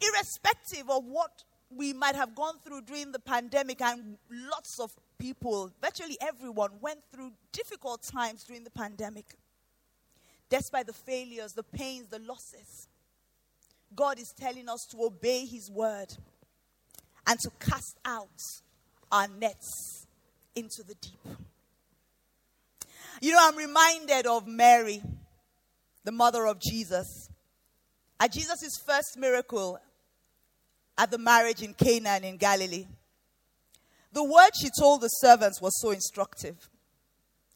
irrespective 0.00 0.88
of 0.88 1.04
what 1.04 1.44
we 1.70 1.92
might 1.92 2.14
have 2.14 2.34
gone 2.34 2.58
through 2.64 2.82
during 2.82 3.12
the 3.12 3.18
pandemic, 3.18 3.82
and 3.82 4.16
lots 4.30 4.78
of 4.80 4.90
people, 5.18 5.70
virtually 5.82 6.16
everyone, 6.20 6.70
went 6.80 7.00
through 7.12 7.32
difficult 7.52 8.02
times 8.02 8.44
during 8.44 8.64
the 8.64 8.70
pandemic. 8.70 9.26
Despite 10.48 10.86
the 10.86 10.92
failures, 10.92 11.52
the 11.52 11.62
pains, 11.62 12.08
the 12.08 12.18
losses, 12.20 12.88
God 13.94 14.18
is 14.18 14.32
telling 14.38 14.68
us 14.68 14.86
to 14.90 14.98
obey 15.02 15.46
His 15.46 15.70
word 15.70 16.16
and 17.26 17.38
to 17.40 17.50
cast 17.58 17.98
out 18.04 18.28
our 19.10 19.28
nets 19.28 20.06
into 20.54 20.82
the 20.86 20.94
deep. 20.94 21.36
You 23.20 23.32
know, 23.32 23.38
I'm 23.40 23.56
reminded 23.56 24.26
of 24.26 24.46
Mary, 24.46 25.02
the 26.04 26.12
mother 26.12 26.46
of 26.46 26.60
Jesus. 26.60 27.30
At 28.20 28.32
Jesus' 28.32 28.78
first 28.84 29.16
miracle 29.16 29.78
at 30.96 31.10
the 31.10 31.18
marriage 31.18 31.62
in 31.62 31.74
Canaan 31.74 32.24
in 32.24 32.36
Galilee, 32.36 32.86
the 34.12 34.22
word 34.22 34.50
she 34.54 34.68
told 34.78 35.00
the 35.00 35.08
servants 35.08 35.60
was 35.60 35.80
so 35.80 35.90
instructive. 35.90 36.68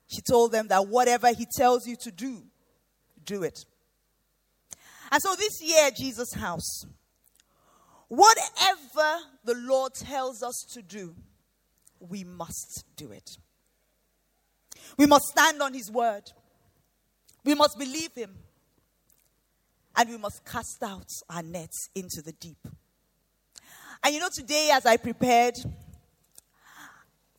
She 0.08 0.20
told 0.28 0.52
them 0.52 0.68
that 0.68 0.88
whatever 0.88 1.32
he 1.32 1.46
tells 1.56 1.86
you 1.86 1.96
to 1.96 2.10
do, 2.10 2.42
do 3.24 3.42
it. 3.42 3.64
And 5.10 5.22
so 5.22 5.34
this 5.34 5.62
year, 5.62 5.90
Jesus 5.96 6.34
House, 6.34 6.86
whatever 8.08 9.18
the 9.44 9.54
Lord 9.54 9.94
tells 9.94 10.42
us 10.42 10.66
to 10.72 10.82
do, 10.82 11.14
we 12.00 12.24
must 12.24 12.84
do 12.96 13.10
it. 13.10 13.38
We 14.96 15.06
must 15.06 15.26
stand 15.26 15.62
on 15.62 15.74
His 15.74 15.90
word. 15.90 16.30
We 17.44 17.54
must 17.54 17.78
believe 17.78 18.14
Him. 18.14 18.36
And 19.96 20.10
we 20.10 20.16
must 20.16 20.44
cast 20.44 20.82
out 20.82 21.08
our 21.28 21.42
nets 21.42 21.88
into 21.94 22.22
the 22.22 22.32
deep. 22.32 22.58
And 24.04 24.14
you 24.14 24.20
know, 24.20 24.28
today 24.32 24.70
as 24.72 24.86
I 24.86 24.96
prepared, 24.96 25.56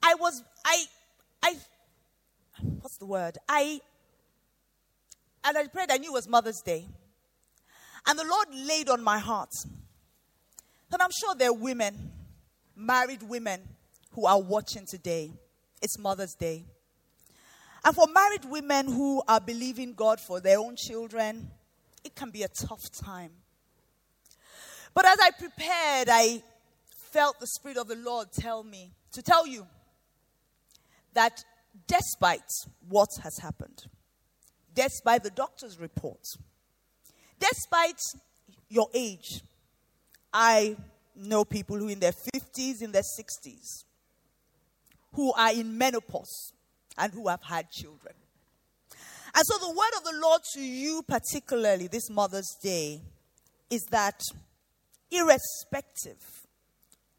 I 0.03 0.15
was, 0.15 0.43
I, 0.65 0.84
I, 1.43 1.55
what's 2.82 2.97
the 2.97 3.05
word? 3.05 3.38
I, 3.47 3.79
and 5.43 5.58
I 5.58 5.67
prayed, 5.67 5.91
I 5.91 5.97
knew 5.97 6.10
it 6.10 6.13
was 6.13 6.27
Mother's 6.27 6.62
Day. 6.62 6.86
And 8.10 8.17
the 8.17 8.24
Lord 8.24 8.48
laid 8.52 8.89
on 8.89 9.04
my 9.04 9.19
heart. 9.19 9.54
And 10.91 11.00
I'm 11.00 11.12
sure 11.12 11.36
there 11.36 11.50
are 11.50 11.54
women, 11.54 12.12
married 12.76 13.22
women, 13.22 13.62
who 14.13 14.26
are 14.26 14.41
watching 14.41 14.88
today. 14.88 15.32
It's 15.80 16.00
Mother's 16.00 16.34
Day. 16.34 16.65
And 17.86 17.95
for 17.95 18.08
married 18.08 18.45
women 18.45 18.88
who 18.88 19.22
are 19.28 19.39
believing 19.39 19.93
God 19.93 20.19
for 20.19 20.39
their 20.39 20.58
own 20.58 20.76
children, 20.76 21.52
it 22.04 22.15
can 22.15 22.32
be 22.32 22.41
a 22.41 22.48
tough 22.48 22.82
time. 22.91 23.30
But 24.95 25.06
as 25.06 25.19
I 25.22 25.30
prepared, 25.30 26.10
I 26.10 26.41
felt 27.12 27.39
the 27.39 27.45
Spirit 27.45 27.78
of 27.78 27.88
the 27.88 27.95
Lord 27.95 28.32
tell 28.32 28.63
me 28.63 28.91
to 29.12 29.22
tell 29.22 29.45
you 29.45 29.67
that 31.13 31.43
despite 31.86 32.50
what 32.88 33.10
has 33.22 33.38
happened, 33.38 33.84
despite 34.74 35.22
the 35.22 35.30
doctor's 35.30 35.80
report, 35.80 36.26
despite 37.39 37.99
your 38.69 38.88
age, 38.93 39.41
I 40.34 40.75
know 41.15 41.43
people 41.43 41.78
who 41.78 41.88
in 41.88 41.99
their 41.99 42.12
50s, 42.12 42.82
in 42.82 42.91
their 42.91 43.02
60s, 43.02 43.84
who 45.13 45.34
are 45.34 45.52
in 45.52 45.78
menopause 45.78 46.54
and 46.97 47.12
who 47.13 47.28
have 47.28 47.41
had 47.41 47.69
children. 47.71 48.13
And 49.36 49.43
so, 49.45 49.58
the 49.60 49.69
word 49.69 49.97
of 49.97 50.04
the 50.04 50.19
Lord 50.21 50.41
to 50.54 50.62
you, 50.62 51.04
particularly 51.08 51.88
this 51.88 52.10
Mother's 52.10 52.58
Day, 52.62 53.02
is 53.69 53.84
that 53.91 54.19
irrespective 55.12 56.17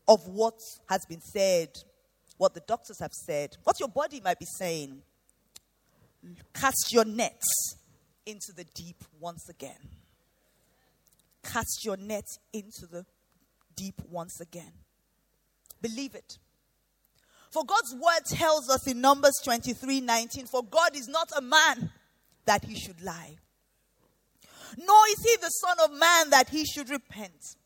of 0.09 0.27
what 0.27 0.59
has 0.89 1.05
been 1.09 1.21
said, 1.21 1.69
what 2.37 2.55
the 2.55 2.63
doctors 2.67 2.99
have 3.01 3.13
said, 3.13 3.57
what 3.65 3.79
your 3.79 3.89
body 3.89 4.21
might 4.21 4.39
be 4.39 4.47
saying, 4.59 5.03
cast 6.53 6.93
your 6.93 7.05
nets 7.05 7.77
into 8.27 8.53
the 8.57 8.65
deep 8.75 9.05
once 9.21 9.49
again. 9.49 10.00
Cast 11.43 11.85
your 11.85 11.97
net 11.97 12.27
into 12.53 12.87
the 12.87 13.07
deep 13.75 14.01
once 14.09 14.41
again. 14.41 14.73
Believe 15.81 16.15
it. 16.15 16.39
For 17.51 17.65
God's 17.65 17.95
word 17.95 18.25
tells 18.27 18.71
us 18.71 18.87
in 18.87 19.01
Numbers 19.01 19.35
23 19.43 20.01
19, 20.01 20.47
for 20.47 20.63
God 20.63 20.95
is 20.95 21.09
not 21.09 21.31
a 21.37 21.41
man 21.41 21.91
that 22.47 22.65
he 22.65 22.79
should 22.79 23.03
lie, 23.03 23.37
nor 24.79 24.99
is 25.11 25.25
he 25.25 25.37
the 25.41 25.49
Son 25.49 25.77
of 25.85 25.99
Man 25.99 26.31
that 26.31 26.49
he 26.51 26.65
should 26.65 26.91
repent. 26.91 27.57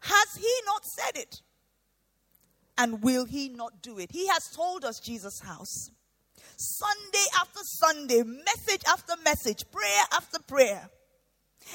Has 0.00 0.36
he 0.36 0.52
not 0.66 0.84
said 0.84 1.20
it? 1.22 1.40
And 2.76 3.02
will 3.02 3.24
he 3.24 3.48
not 3.48 3.82
do 3.82 3.98
it? 3.98 4.10
He 4.12 4.28
has 4.28 4.48
told 4.54 4.84
us, 4.84 5.00
Jesus 5.00 5.40
House. 5.40 5.90
Sunday 6.56 7.24
after 7.40 7.60
Sunday, 7.62 8.22
message 8.22 8.82
after 8.88 9.14
message, 9.24 9.64
prayer 9.72 10.04
after 10.12 10.38
prayer, 10.42 10.88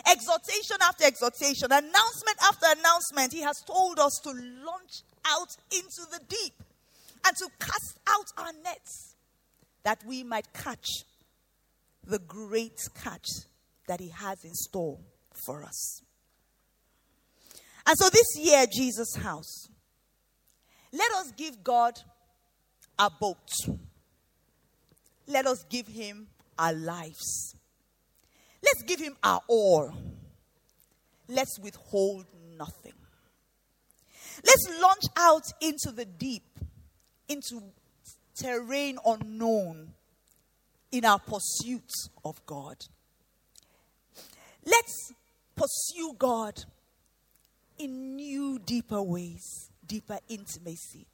exhortation 0.07 0.77
after 0.81 1.05
exhortation, 1.05 1.71
announcement 1.71 2.37
after 2.43 2.65
announcement, 2.77 3.33
he 3.33 3.41
has 3.41 3.61
told 3.65 3.99
us 3.99 4.19
to 4.23 4.29
launch 4.29 5.03
out 5.25 5.55
into 5.71 6.01
the 6.11 6.19
deep 6.27 6.53
and 7.25 7.35
to 7.37 7.47
cast 7.59 7.99
out 8.07 8.25
our 8.37 8.51
nets 8.63 9.15
that 9.83 9.99
we 10.05 10.23
might 10.23 10.51
catch 10.53 10.87
the 12.05 12.19
great 12.19 12.79
catch 13.01 13.27
that 13.87 13.99
He 13.99 14.09
has 14.09 14.43
in 14.43 14.53
store 14.53 14.99
for 15.45 15.63
us. 15.63 16.01
And 17.85 17.97
so 17.97 18.09
this 18.09 18.37
year, 18.37 18.65
Jesus 18.71 19.15
House, 19.15 19.67
let 20.91 21.11
us 21.13 21.31
give 21.35 21.63
God 21.63 21.93
a 22.97 23.09
boat. 23.09 23.49
Let 25.27 25.47
us 25.47 25.65
give 25.69 25.87
Him 25.87 26.27
our 26.57 26.73
lives. 26.73 27.55
Let's 28.63 28.83
give 28.83 28.99
Him 28.99 29.15
our 29.23 29.41
all. 29.47 29.93
Let's 31.27 31.59
withhold 31.59 32.25
nothing. 32.57 32.93
Let's 34.45 34.81
launch 34.81 35.03
out 35.17 35.43
into 35.61 35.91
the 35.91 36.05
deep, 36.05 36.43
into 37.27 37.61
terrain 38.35 38.97
unknown 39.05 39.93
in 40.91 41.05
our 41.05 41.19
pursuit 41.19 41.89
of 42.23 42.43
God. 42.45 42.77
Let's 44.65 45.13
pursue 45.55 46.15
God 46.17 46.63
in 47.77 48.15
new, 48.15 48.59
deeper 48.59 49.01
ways, 49.01 49.69
deeper 49.85 50.19
intimacy, 50.29 51.05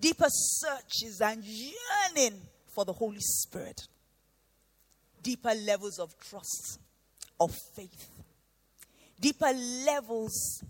deeper 0.00 0.28
searches 0.28 1.20
and 1.20 1.44
yearning 1.44 2.40
for 2.74 2.84
the 2.84 2.92
Holy 2.92 3.20
Spirit, 3.20 3.86
deeper 5.24 5.54
levels 5.66 5.98
of 5.98 6.16
trust, 6.20 6.78
of 7.40 7.52
faith, 7.74 8.10
deeper 9.20 9.52
levels 9.84 10.62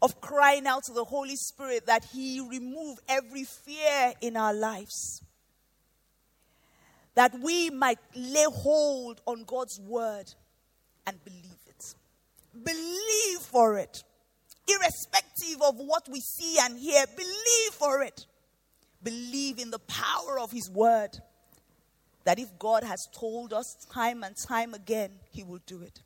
of 0.00 0.20
crying 0.20 0.66
out 0.66 0.84
to 0.84 0.92
the 0.92 1.04
Holy 1.04 1.34
Spirit 1.34 1.86
that 1.86 2.04
He 2.04 2.40
remove 2.40 2.98
every 3.08 3.42
fear 3.42 4.12
in 4.20 4.36
our 4.36 4.54
lives. 4.54 5.22
That 7.16 7.34
we 7.40 7.70
might 7.70 7.98
lay 8.14 8.44
hold 8.48 9.20
on 9.26 9.42
God's 9.42 9.80
word 9.80 10.32
and 11.04 11.18
believe 11.24 11.58
it. 11.66 11.94
Believe 12.62 13.40
for 13.40 13.76
it. 13.78 14.04
Irrespective 14.68 15.62
of 15.62 15.76
what 15.78 16.06
we 16.08 16.20
see 16.20 16.58
and 16.60 16.78
hear, 16.78 17.04
believe 17.16 17.72
for 17.72 18.02
it. 18.02 18.26
Believe 19.02 19.58
in 19.58 19.70
the 19.70 19.80
power 19.80 20.38
of 20.38 20.52
His 20.52 20.70
word. 20.70 21.10
That 22.28 22.38
if 22.38 22.58
God 22.58 22.84
has 22.84 23.08
told 23.18 23.54
us 23.54 23.74
time 23.90 24.22
and 24.22 24.36
time 24.36 24.74
again, 24.74 25.12
He 25.32 25.42
will 25.42 25.62
do 25.64 25.80
it. 25.80 26.02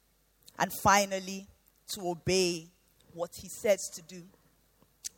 And 0.57 0.71
finally, 0.73 1.49
to 1.95 2.09
obey 2.09 2.69
what 3.13 3.31
he 3.35 3.49
says 3.49 3.91
to 3.95 4.03
do. 4.03 4.23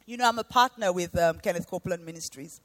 You 0.06 0.16
know, 0.16 0.26
I'm 0.26 0.38
a 0.38 0.44
partner 0.44 0.94
with 0.94 1.14
um, 1.18 1.40
Kenneth 1.40 1.68
Copeland 1.68 2.06
Ministries. 2.06 2.58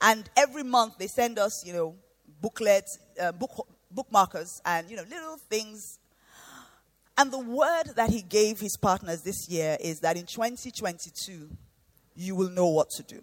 And 0.00 0.28
every 0.36 0.64
month 0.64 0.98
they 0.98 1.06
send 1.06 1.38
us, 1.38 1.64
you 1.64 1.72
know, 1.72 1.94
booklets, 2.40 2.98
uh, 3.20 3.30
book, 3.30 3.68
bookmarkers, 3.94 4.60
and, 4.66 4.90
you 4.90 4.96
know, 4.96 5.04
little 5.08 5.36
things. 5.48 6.00
And 7.16 7.30
the 7.30 7.38
word 7.38 7.94
that 7.94 8.10
he 8.10 8.22
gave 8.22 8.58
his 8.58 8.76
partners 8.76 9.22
this 9.22 9.48
year 9.48 9.76
is 9.80 10.00
that 10.00 10.16
in 10.16 10.26
2022, 10.26 11.50
you 12.16 12.34
will 12.34 12.50
know 12.50 12.66
what 12.66 12.90
to 12.96 13.04
do. 13.04 13.22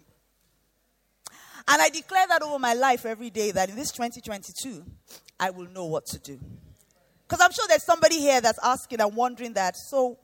And 1.68 1.80
I 1.80 1.88
declare 1.88 2.26
that 2.28 2.42
over 2.42 2.58
my 2.58 2.74
life 2.74 3.06
every 3.06 3.30
day 3.30 3.50
that 3.52 3.68
in 3.68 3.76
this 3.76 3.92
2022, 3.92 4.84
I 5.38 5.50
will 5.50 5.68
know 5.68 5.86
what 5.86 6.06
to 6.06 6.18
do. 6.18 6.38
Because 7.26 7.40
I'm 7.44 7.52
sure 7.52 7.64
there's 7.68 7.84
somebody 7.84 8.18
here 8.18 8.40
that's 8.40 8.58
asking 8.62 9.00
and 9.00 9.14
wondering 9.14 9.54
that, 9.54 9.76
so 9.76 10.18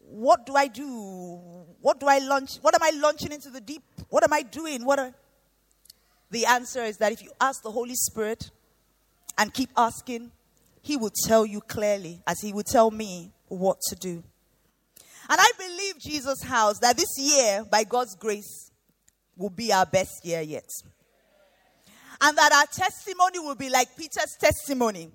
what 0.00 0.46
do 0.46 0.54
I 0.54 0.68
do? 0.68 1.40
What 1.80 2.00
do 2.00 2.06
I 2.06 2.18
launch? 2.18 2.56
What 2.62 2.74
am 2.74 2.82
I 2.82 2.90
launching 2.98 3.32
into 3.32 3.50
the 3.50 3.60
deep? 3.60 3.82
What 4.08 4.24
am 4.24 4.32
I 4.32 4.42
doing? 4.42 4.84
What 4.84 4.98
are... 4.98 5.14
The 6.30 6.46
answer 6.46 6.82
is 6.82 6.98
that 6.98 7.12
if 7.12 7.22
you 7.22 7.30
ask 7.40 7.62
the 7.62 7.70
Holy 7.70 7.94
Spirit 7.94 8.50
and 9.36 9.52
keep 9.52 9.70
asking, 9.76 10.30
He 10.82 10.96
will 10.96 11.12
tell 11.26 11.46
you 11.46 11.60
clearly, 11.60 12.22
as 12.26 12.40
He 12.40 12.52
would 12.52 12.66
tell 12.66 12.90
me 12.90 13.32
what 13.48 13.80
to 13.88 13.96
do. 13.96 14.22
And 15.30 15.38
I 15.40 15.50
believe, 15.58 15.98
Jesus 15.98 16.42
House, 16.42 16.78
that 16.78 16.96
this 16.96 17.18
year, 17.18 17.64
by 17.70 17.84
God's 17.84 18.14
grace, 18.14 18.67
will 19.38 19.50
be 19.50 19.72
our 19.72 19.86
best 19.86 20.24
year 20.24 20.40
yet. 20.40 20.68
And 22.20 22.36
that 22.36 22.52
our 22.52 22.66
testimony 22.66 23.38
will 23.38 23.54
be 23.54 23.70
like 23.70 23.96
Peter's 23.96 24.36
testimony. 24.38 25.10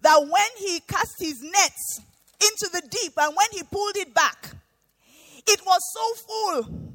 That 0.00 0.20
when 0.22 0.50
he 0.56 0.80
cast 0.80 1.14
his 1.20 1.42
nets 1.42 2.00
into 2.40 2.70
the 2.72 2.82
deep, 2.88 3.12
and 3.18 3.36
when 3.36 3.46
he 3.52 3.62
pulled 3.62 3.96
it 3.96 4.14
back, 4.14 4.50
it 5.46 5.60
was 5.64 5.80
so 5.92 6.24
full. 6.26 6.92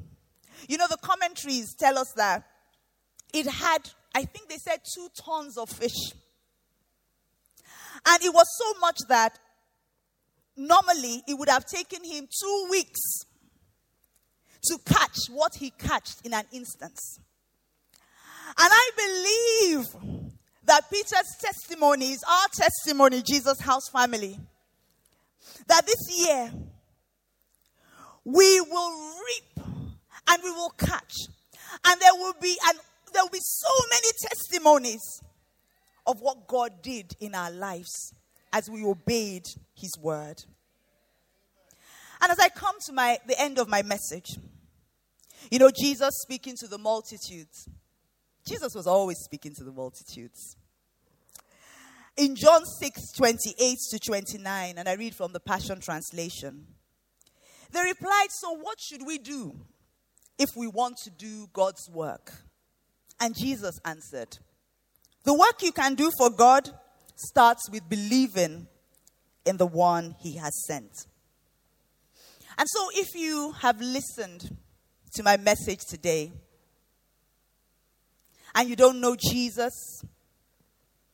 You 0.68 0.78
know, 0.78 0.86
the 0.88 0.98
commentaries 1.02 1.74
tell 1.78 1.98
us 1.98 2.12
that 2.16 2.44
it 3.32 3.46
had, 3.46 3.90
I 4.14 4.24
think 4.24 4.48
they 4.48 4.56
said, 4.56 4.80
two 4.94 5.08
tons 5.14 5.56
of 5.58 5.68
fish. 5.68 6.12
And 8.06 8.22
it 8.22 8.32
was 8.32 8.46
so 8.58 8.80
much 8.80 8.98
that 9.08 9.38
normally 10.56 11.22
it 11.28 11.38
would 11.38 11.48
have 11.48 11.66
taken 11.66 12.04
him 12.04 12.26
two 12.26 12.68
weeks 12.70 13.00
to 14.66 14.78
catch 14.84 15.26
what 15.30 15.52
he 15.56 15.70
catched 15.70 16.24
in 16.24 16.34
an 16.34 16.44
instance. 16.52 17.18
And 18.56 18.70
I 18.70 18.90
believe 18.96 19.86
that 20.64 20.90
Peter's 20.90 21.36
testimony 21.40 22.12
is 22.12 22.22
our 22.28 22.48
testimony, 22.54 23.22
Jesus 23.22 23.60
House 23.60 23.88
family 23.92 24.38
that 25.66 25.86
this 25.86 26.26
year 26.26 26.52
we 28.24 28.60
will 28.60 29.14
reap 29.26 29.66
and 30.28 30.42
we 30.42 30.50
will 30.50 30.70
catch. 30.70 31.12
And 31.84 32.00
there 32.00 32.14
will 32.14 32.34
be 32.40 32.56
and 32.68 32.78
there 33.12 33.22
will 33.22 33.30
be 33.30 33.40
so 33.40 33.68
many 33.90 34.08
testimonies 34.22 35.22
of 36.06 36.20
what 36.20 36.46
God 36.46 36.82
did 36.82 37.14
in 37.20 37.34
our 37.34 37.50
lives 37.50 38.14
as 38.52 38.68
we 38.70 38.84
obeyed 38.84 39.46
his 39.74 39.92
word. 40.00 40.42
And 42.22 42.32
as 42.32 42.38
I 42.38 42.48
come 42.48 42.76
to 42.86 42.92
my 42.92 43.18
the 43.26 43.40
end 43.40 43.58
of 43.58 43.68
my 43.68 43.82
message, 43.82 44.38
you 45.50 45.58
know, 45.58 45.70
Jesus 45.70 46.14
speaking 46.22 46.56
to 46.60 46.66
the 46.66 46.78
multitudes. 46.78 47.68
Jesus 48.46 48.74
was 48.74 48.86
always 48.86 49.18
speaking 49.18 49.54
to 49.54 49.64
the 49.64 49.72
multitudes 49.72 50.56
in 52.16 52.36
John 52.36 52.64
6 52.64 53.12
28 53.12 53.78
to 53.90 53.98
29, 53.98 54.74
and 54.78 54.88
I 54.88 54.94
read 54.94 55.14
from 55.14 55.32
the 55.32 55.40
Passion 55.40 55.80
Translation. 55.80 56.66
They 57.72 57.82
replied, 57.82 58.28
So 58.30 58.52
what 58.52 58.78
should 58.80 59.04
we 59.06 59.18
do 59.18 59.54
if 60.38 60.50
we 60.56 60.68
want 60.68 60.96
to 61.04 61.10
do 61.10 61.48
God's 61.52 61.88
work? 61.90 62.32
And 63.20 63.36
Jesus 63.36 63.78
answered, 63.84 64.38
The 65.24 65.34
work 65.34 65.62
you 65.62 65.72
can 65.72 65.94
do 65.94 66.10
for 66.16 66.30
God 66.30 66.70
starts 67.16 67.68
with 67.70 67.88
believing 67.88 68.68
in 69.44 69.56
the 69.56 69.66
one 69.66 70.14
he 70.20 70.36
has 70.36 70.64
sent. 70.66 71.06
And 72.56 72.68
so, 72.68 72.88
if 72.94 73.16
you 73.16 73.52
have 73.60 73.80
listened 73.80 74.56
to 75.14 75.22
my 75.22 75.36
message 75.36 75.80
today 75.88 76.32
and 78.54 78.68
you 78.68 78.76
don't 78.76 79.00
know 79.00 79.16
Jesus, 79.16 80.04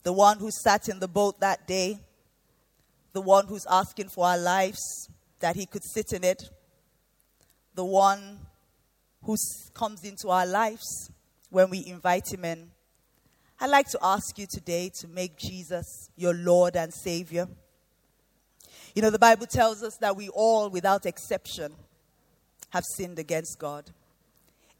the 0.02 0.12
one 0.12 0.38
who 0.38 0.50
sat 0.50 0.88
in 0.88 1.00
the 1.00 1.08
boat 1.08 1.40
that 1.40 1.66
day, 1.66 1.98
the 3.12 3.20
one 3.20 3.46
who's 3.46 3.66
asking 3.70 4.08
for 4.08 4.26
our 4.26 4.38
lives 4.38 5.08
that 5.40 5.56
he 5.56 5.64
could 5.64 5.82
sit 5.82 6.12
in 6.12 6.22
it, 6.22 6.42
the 7.74 7.84
one 7.84 8.40
who 9.24 9.36
comes 9.72 10.04
into 10.04 10.28
our 10.28 10.46
lives 10.46 11.10
when 11.48 11.70
we 11.70 11.84
invite 11.86 12.32
him 12.32 12.44
in. 12.44 12.70
I'd 13.58 13.70
like 13.70 13.88
to 13.88 13.98
ask 14.02 14.38
you 14.38 14.46
today 14.50 14.90
to 15.00 15.08
make 15.08 15.38
Jesus 15.38 16.10
your 16.16 16.34
Lord 16.34 16.76
and 16.76 16.92
Savior. 16.92 17.48
You 18.94 19.02
know, 19.02 19.10
the 19.10 19.18
Bible 19.18 19.46
tells 19.46 19.82
us 19.82 19.96
that 20.00 20.16
we 20.16 20.28
all, 20.30 20.68
without 20.68 21.06
exception, 21.06 21.72
have 22.70 22.84
sinned 22.96 23.18
against 23.18 23.58
God. 23.58 23.90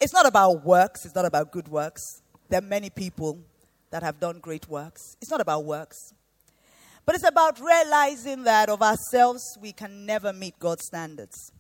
It's 0.01 0.13
not 0.13 0.27
about 0.27 0.65
works, 0.65 1.05
it's 1.05 1.15
not 1.15 1.25
about 1.25 1.53
good 1.53 1.69
works. 1.69 2.03
There 2.49 2.59
are 2.59 2.63
many 2.63 2.91
people 2.91 3.39
that 3.91 4.03
have 4.03 4.19
done 4.19 4.39
great 4.39 4.69
works. 4.69 5.17
It's 5.21 5.31
not 5.31 5.41
about 5.41 5.65
works, 5.65 5.97
but 7.05 7.15
it's 7.15 7.27
about 7.27 7.61
realizing 7.61 8.45
that 8.45 8.69
of 8.69 8.83
ourselves 8.83 9.43
we 9.61 9.73
can 9.73 10.07
never 10.07 10.33
meet 10.33 10.59
God's 10.59 10.87
standards. 10.87 11.53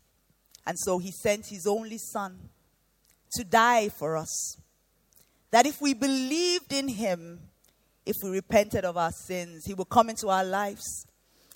And 0.66 0.78
so 0.78 0.98
he 0.98 1.10
sent 1.10 1.46
his 1.46 1.66
only 1.66 1.98
son 1.98 2.50
to 3.32 3.44
die 3.44 3.88
for 3.88 4.16
us. 4.16 4.56
That 5.50 5.66
if 5.66 5.80
we 5.80 5.94
believed 5.94 6.72
in 6.72 6.88
him, 6.88 7.40
if 8.06 8.16
we 8.22 8.30
repented 8.30 8.84
of 8.84 8.96
our 8.96 9.10
sins, 9.10 9.64
he 9.66 9.74
would 9.74 9.88
come 9.88 10.10
into 10.10 10.28
our 10.28 10.44
lives. 10.44 11.06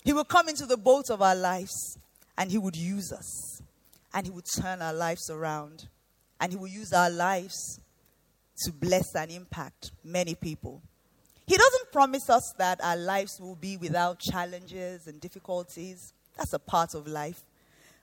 He 0.03 0.13
would 0.13 0.27
come 0.27 0.49
into 0.49 0.65
the 0.65 0.77
boat 0.77 1.09
of 1.09 1.21
our 1.21 1.35
lives 1.35 1.97
and 2.37 2.51
he 2.51 2.57
would 2.57 2.75
use 2.75 3.11
us. 3.11 3.54
And 4.15 4.25
he 4.25 4.31
will 4.31 4.41
turn 4.41 4.81
our 4.81 4.93
lives 4.93 5.29
around. 5.29 5.89
And 6.39 6.51
he 6.51 6.57
will 6.57 6.67
use 6.67 6.91
our 6.91 7.11
lives 7.11 7.79
to 8.63 8.71
bless 8.71 9.13
and 9.15 9.29
impact 9.29 9.91
many 10.03 10.33
people. 10.33 10.81
He 11.47 11.57
doesn't 11.57 11.91
promise 11.91 12.29
us 12.29 12.53
that 12.57 12.79
our 12.83 12.97
lives 12.97 13.39
will 13.39 13.55
be 13.55 13.77
without 13.77 14.19
challenges 14.19 15.05
and 15.05 15.21
difficulties. 15.21 16.13
That's 16.37 16.53
a 16.53 16.59
part 16.59 16.95
of 16.95 17.07
life. 17.07 17.41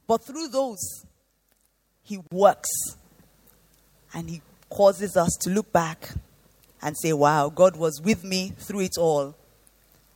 But 0.06 0.22
through 0.24 0.48
those, 0.48 1.04
He 2.02 2.18
works 2.30 2.68
and 4.14 4.30
He 4.30 4.42
causes 4.70 5.16
us 5.16 5.36
to 5.42 5.50
look 5.50 5.72
back 5.72 6.10
and 6.80 6.96
say, 6.96 7.12
Wow, 7.12 7.48
God 7.48 7.76
was 7.76 8.00
with 8.00 8.22
me 8.22 8.52
through 8.58 8.80
it 8.80 8.98
all. 8.98 9.34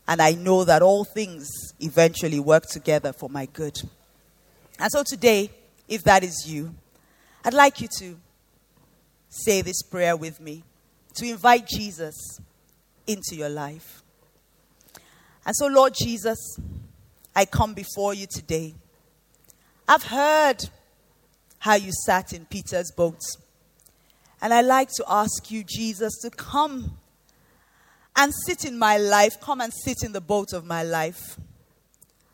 And 0.08 0.22
I 0.22 0.32
know 0.32 0.64
that 0.64 0.82
all 0.82 1.04
things 1.04 1.48
eventually 1.80 2.38
work 2.38 2.64
together 2.70 3.12
for 3.12 3.28
my 3.28 3.46
good. 3.46 3.80
And 4.78 4.90
so 4.92 5.02
today, 5.04 5.50
if 5.88 6.02
that 6.04 6.24
is 6.24 6.44
you, 6.46 6.74
I'd 7.44 7.54
like 7.54 7.80
you 7.80 7.88
to 7.98 8.16
say 9.28 9.62
this 9.62 9.82
prayer 9.82 10.16
with 10.16 10.40
me 10.40 10.64
to 11.14 11.26
invite 11.26 11.66
Jesus 11.66 12.40
into 13.06 13.34
your 13.34 13.48
life. 13.48 14.02
And 15.44 15.54
so, 15.54 15.68
Lord 15.68 15.94
Jesus, 15.94 16.58
I 17.34 17.44
come 17.44 17.74
before 17.74 18.14
you 18.14 18.26
today. 18.26 18.74
I've 19.88 20.02
heard 20.02 20.68
how 21.58 21.74
you 21.74 21.92
sat 22.04 22.32
in 22.32 22.46
Peter's 22.46 22.90
boat. 22.90 23.20
And 24.42 24.52
I'd 24.52 24.66
like 24.66 24.90
to 24.96 25.04
ask 25.08 25.50
you, 25.50 25.64
Jesus, 25.64 26.18
to 26.22 26.30
come 26.30 26.98
and 28.16 28.32
sit 28.46 28.64
in 28.64 28.78
my 28.78 28.98
life. 28.98 29.40
Come 29.40 29.60
and 29.60 29.72
sit 29.72 29.98
in 30.02 30.12
the 30.12 30.20
boat 30.20 30.52
of 30.52 30.64
my 30.64 30.82
life. 30.82 31.38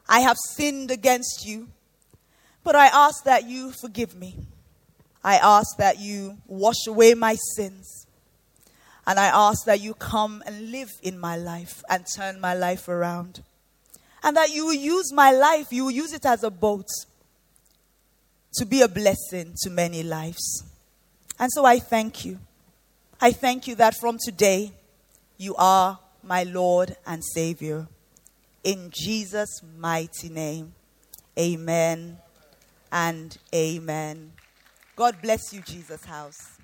I 0.09 0.21
have 0.21 0.37
sinned 0.55 0.91
against 0.91 1.47
you, 1.47 1.69
but 2.65 2.77
I 2.77 2.87
ask 2.87 3.25
that 3.25 3.49
you 3.49 3.73
forgive 3.73 4.15
me. 4.15 4.37
I 5.25 5.37
ask 5.37 5.77
that 5.79 5.99
you 5.99 6.39
wash 6.47 6.87
away 6.87 7.15
my 7.15 7.37
sins. 7.57 8.07
And 9.07 9.19
I 9.19 9.27
ask 9.27 9.65
that 9.67 9.81
you 9.81 9.95
come 9.95 10.43
and 10.47 10.71
live 10.71 10.91
in 11.03 11.19
my 11.19 11.37
life 11.37 11.83
and 11.89 12.05
turn 12.17 12.41
my 12.41 12.55
life 12.55 12.89
around. 12.89 13.43
And 14.23 14.37
that 14.37 14.51
you 14.51 14.67
will 14.67 14.75
use 14.75 15.13
my 15.13 15.33
life, 15.33 15.73
you 15.73 15.85
will 15.85 15.93
use 15.93 16.13
it 16.13 16.25
as 16.25 16.45
a 16.45 16.51
boat 16.51 16.87
to 18.55 18.65
be 18.65 18.83
a 18.83 18.89
blessing 18.89 19.55
to 19.63 19.71
many 19.71 20.05
lives. 20.05 20.65
And 21.39 21.51
so 21.53 21.65
I 21.65 21.81
thank 21.81 22.25
you. 22.25 22.39
I 23.21 23.33
thank 23.33 23.67
you 23.67 23.75
that 23.77 23.97
from 23.99 24.19
today, 24.25 24.73
you 25.37 25.57
are 25.57 25.99
my 26.23 26.45
Lord 26.45 26.97
and 27.05 27.25
Savior. 27.25 27.89
In 28.63 28.91
Jesus' 28.93 29.61
mighty 29.77 30.29
name, 30.29 30.75
amen 31.37 32.19
and 32.93 33.37
amen. 33.55 34.33
God 34.95 35.17
bless 35.23 35.53
you, 35.53 35.63
Jesus 35.63 36.05
House. 36.05 36.59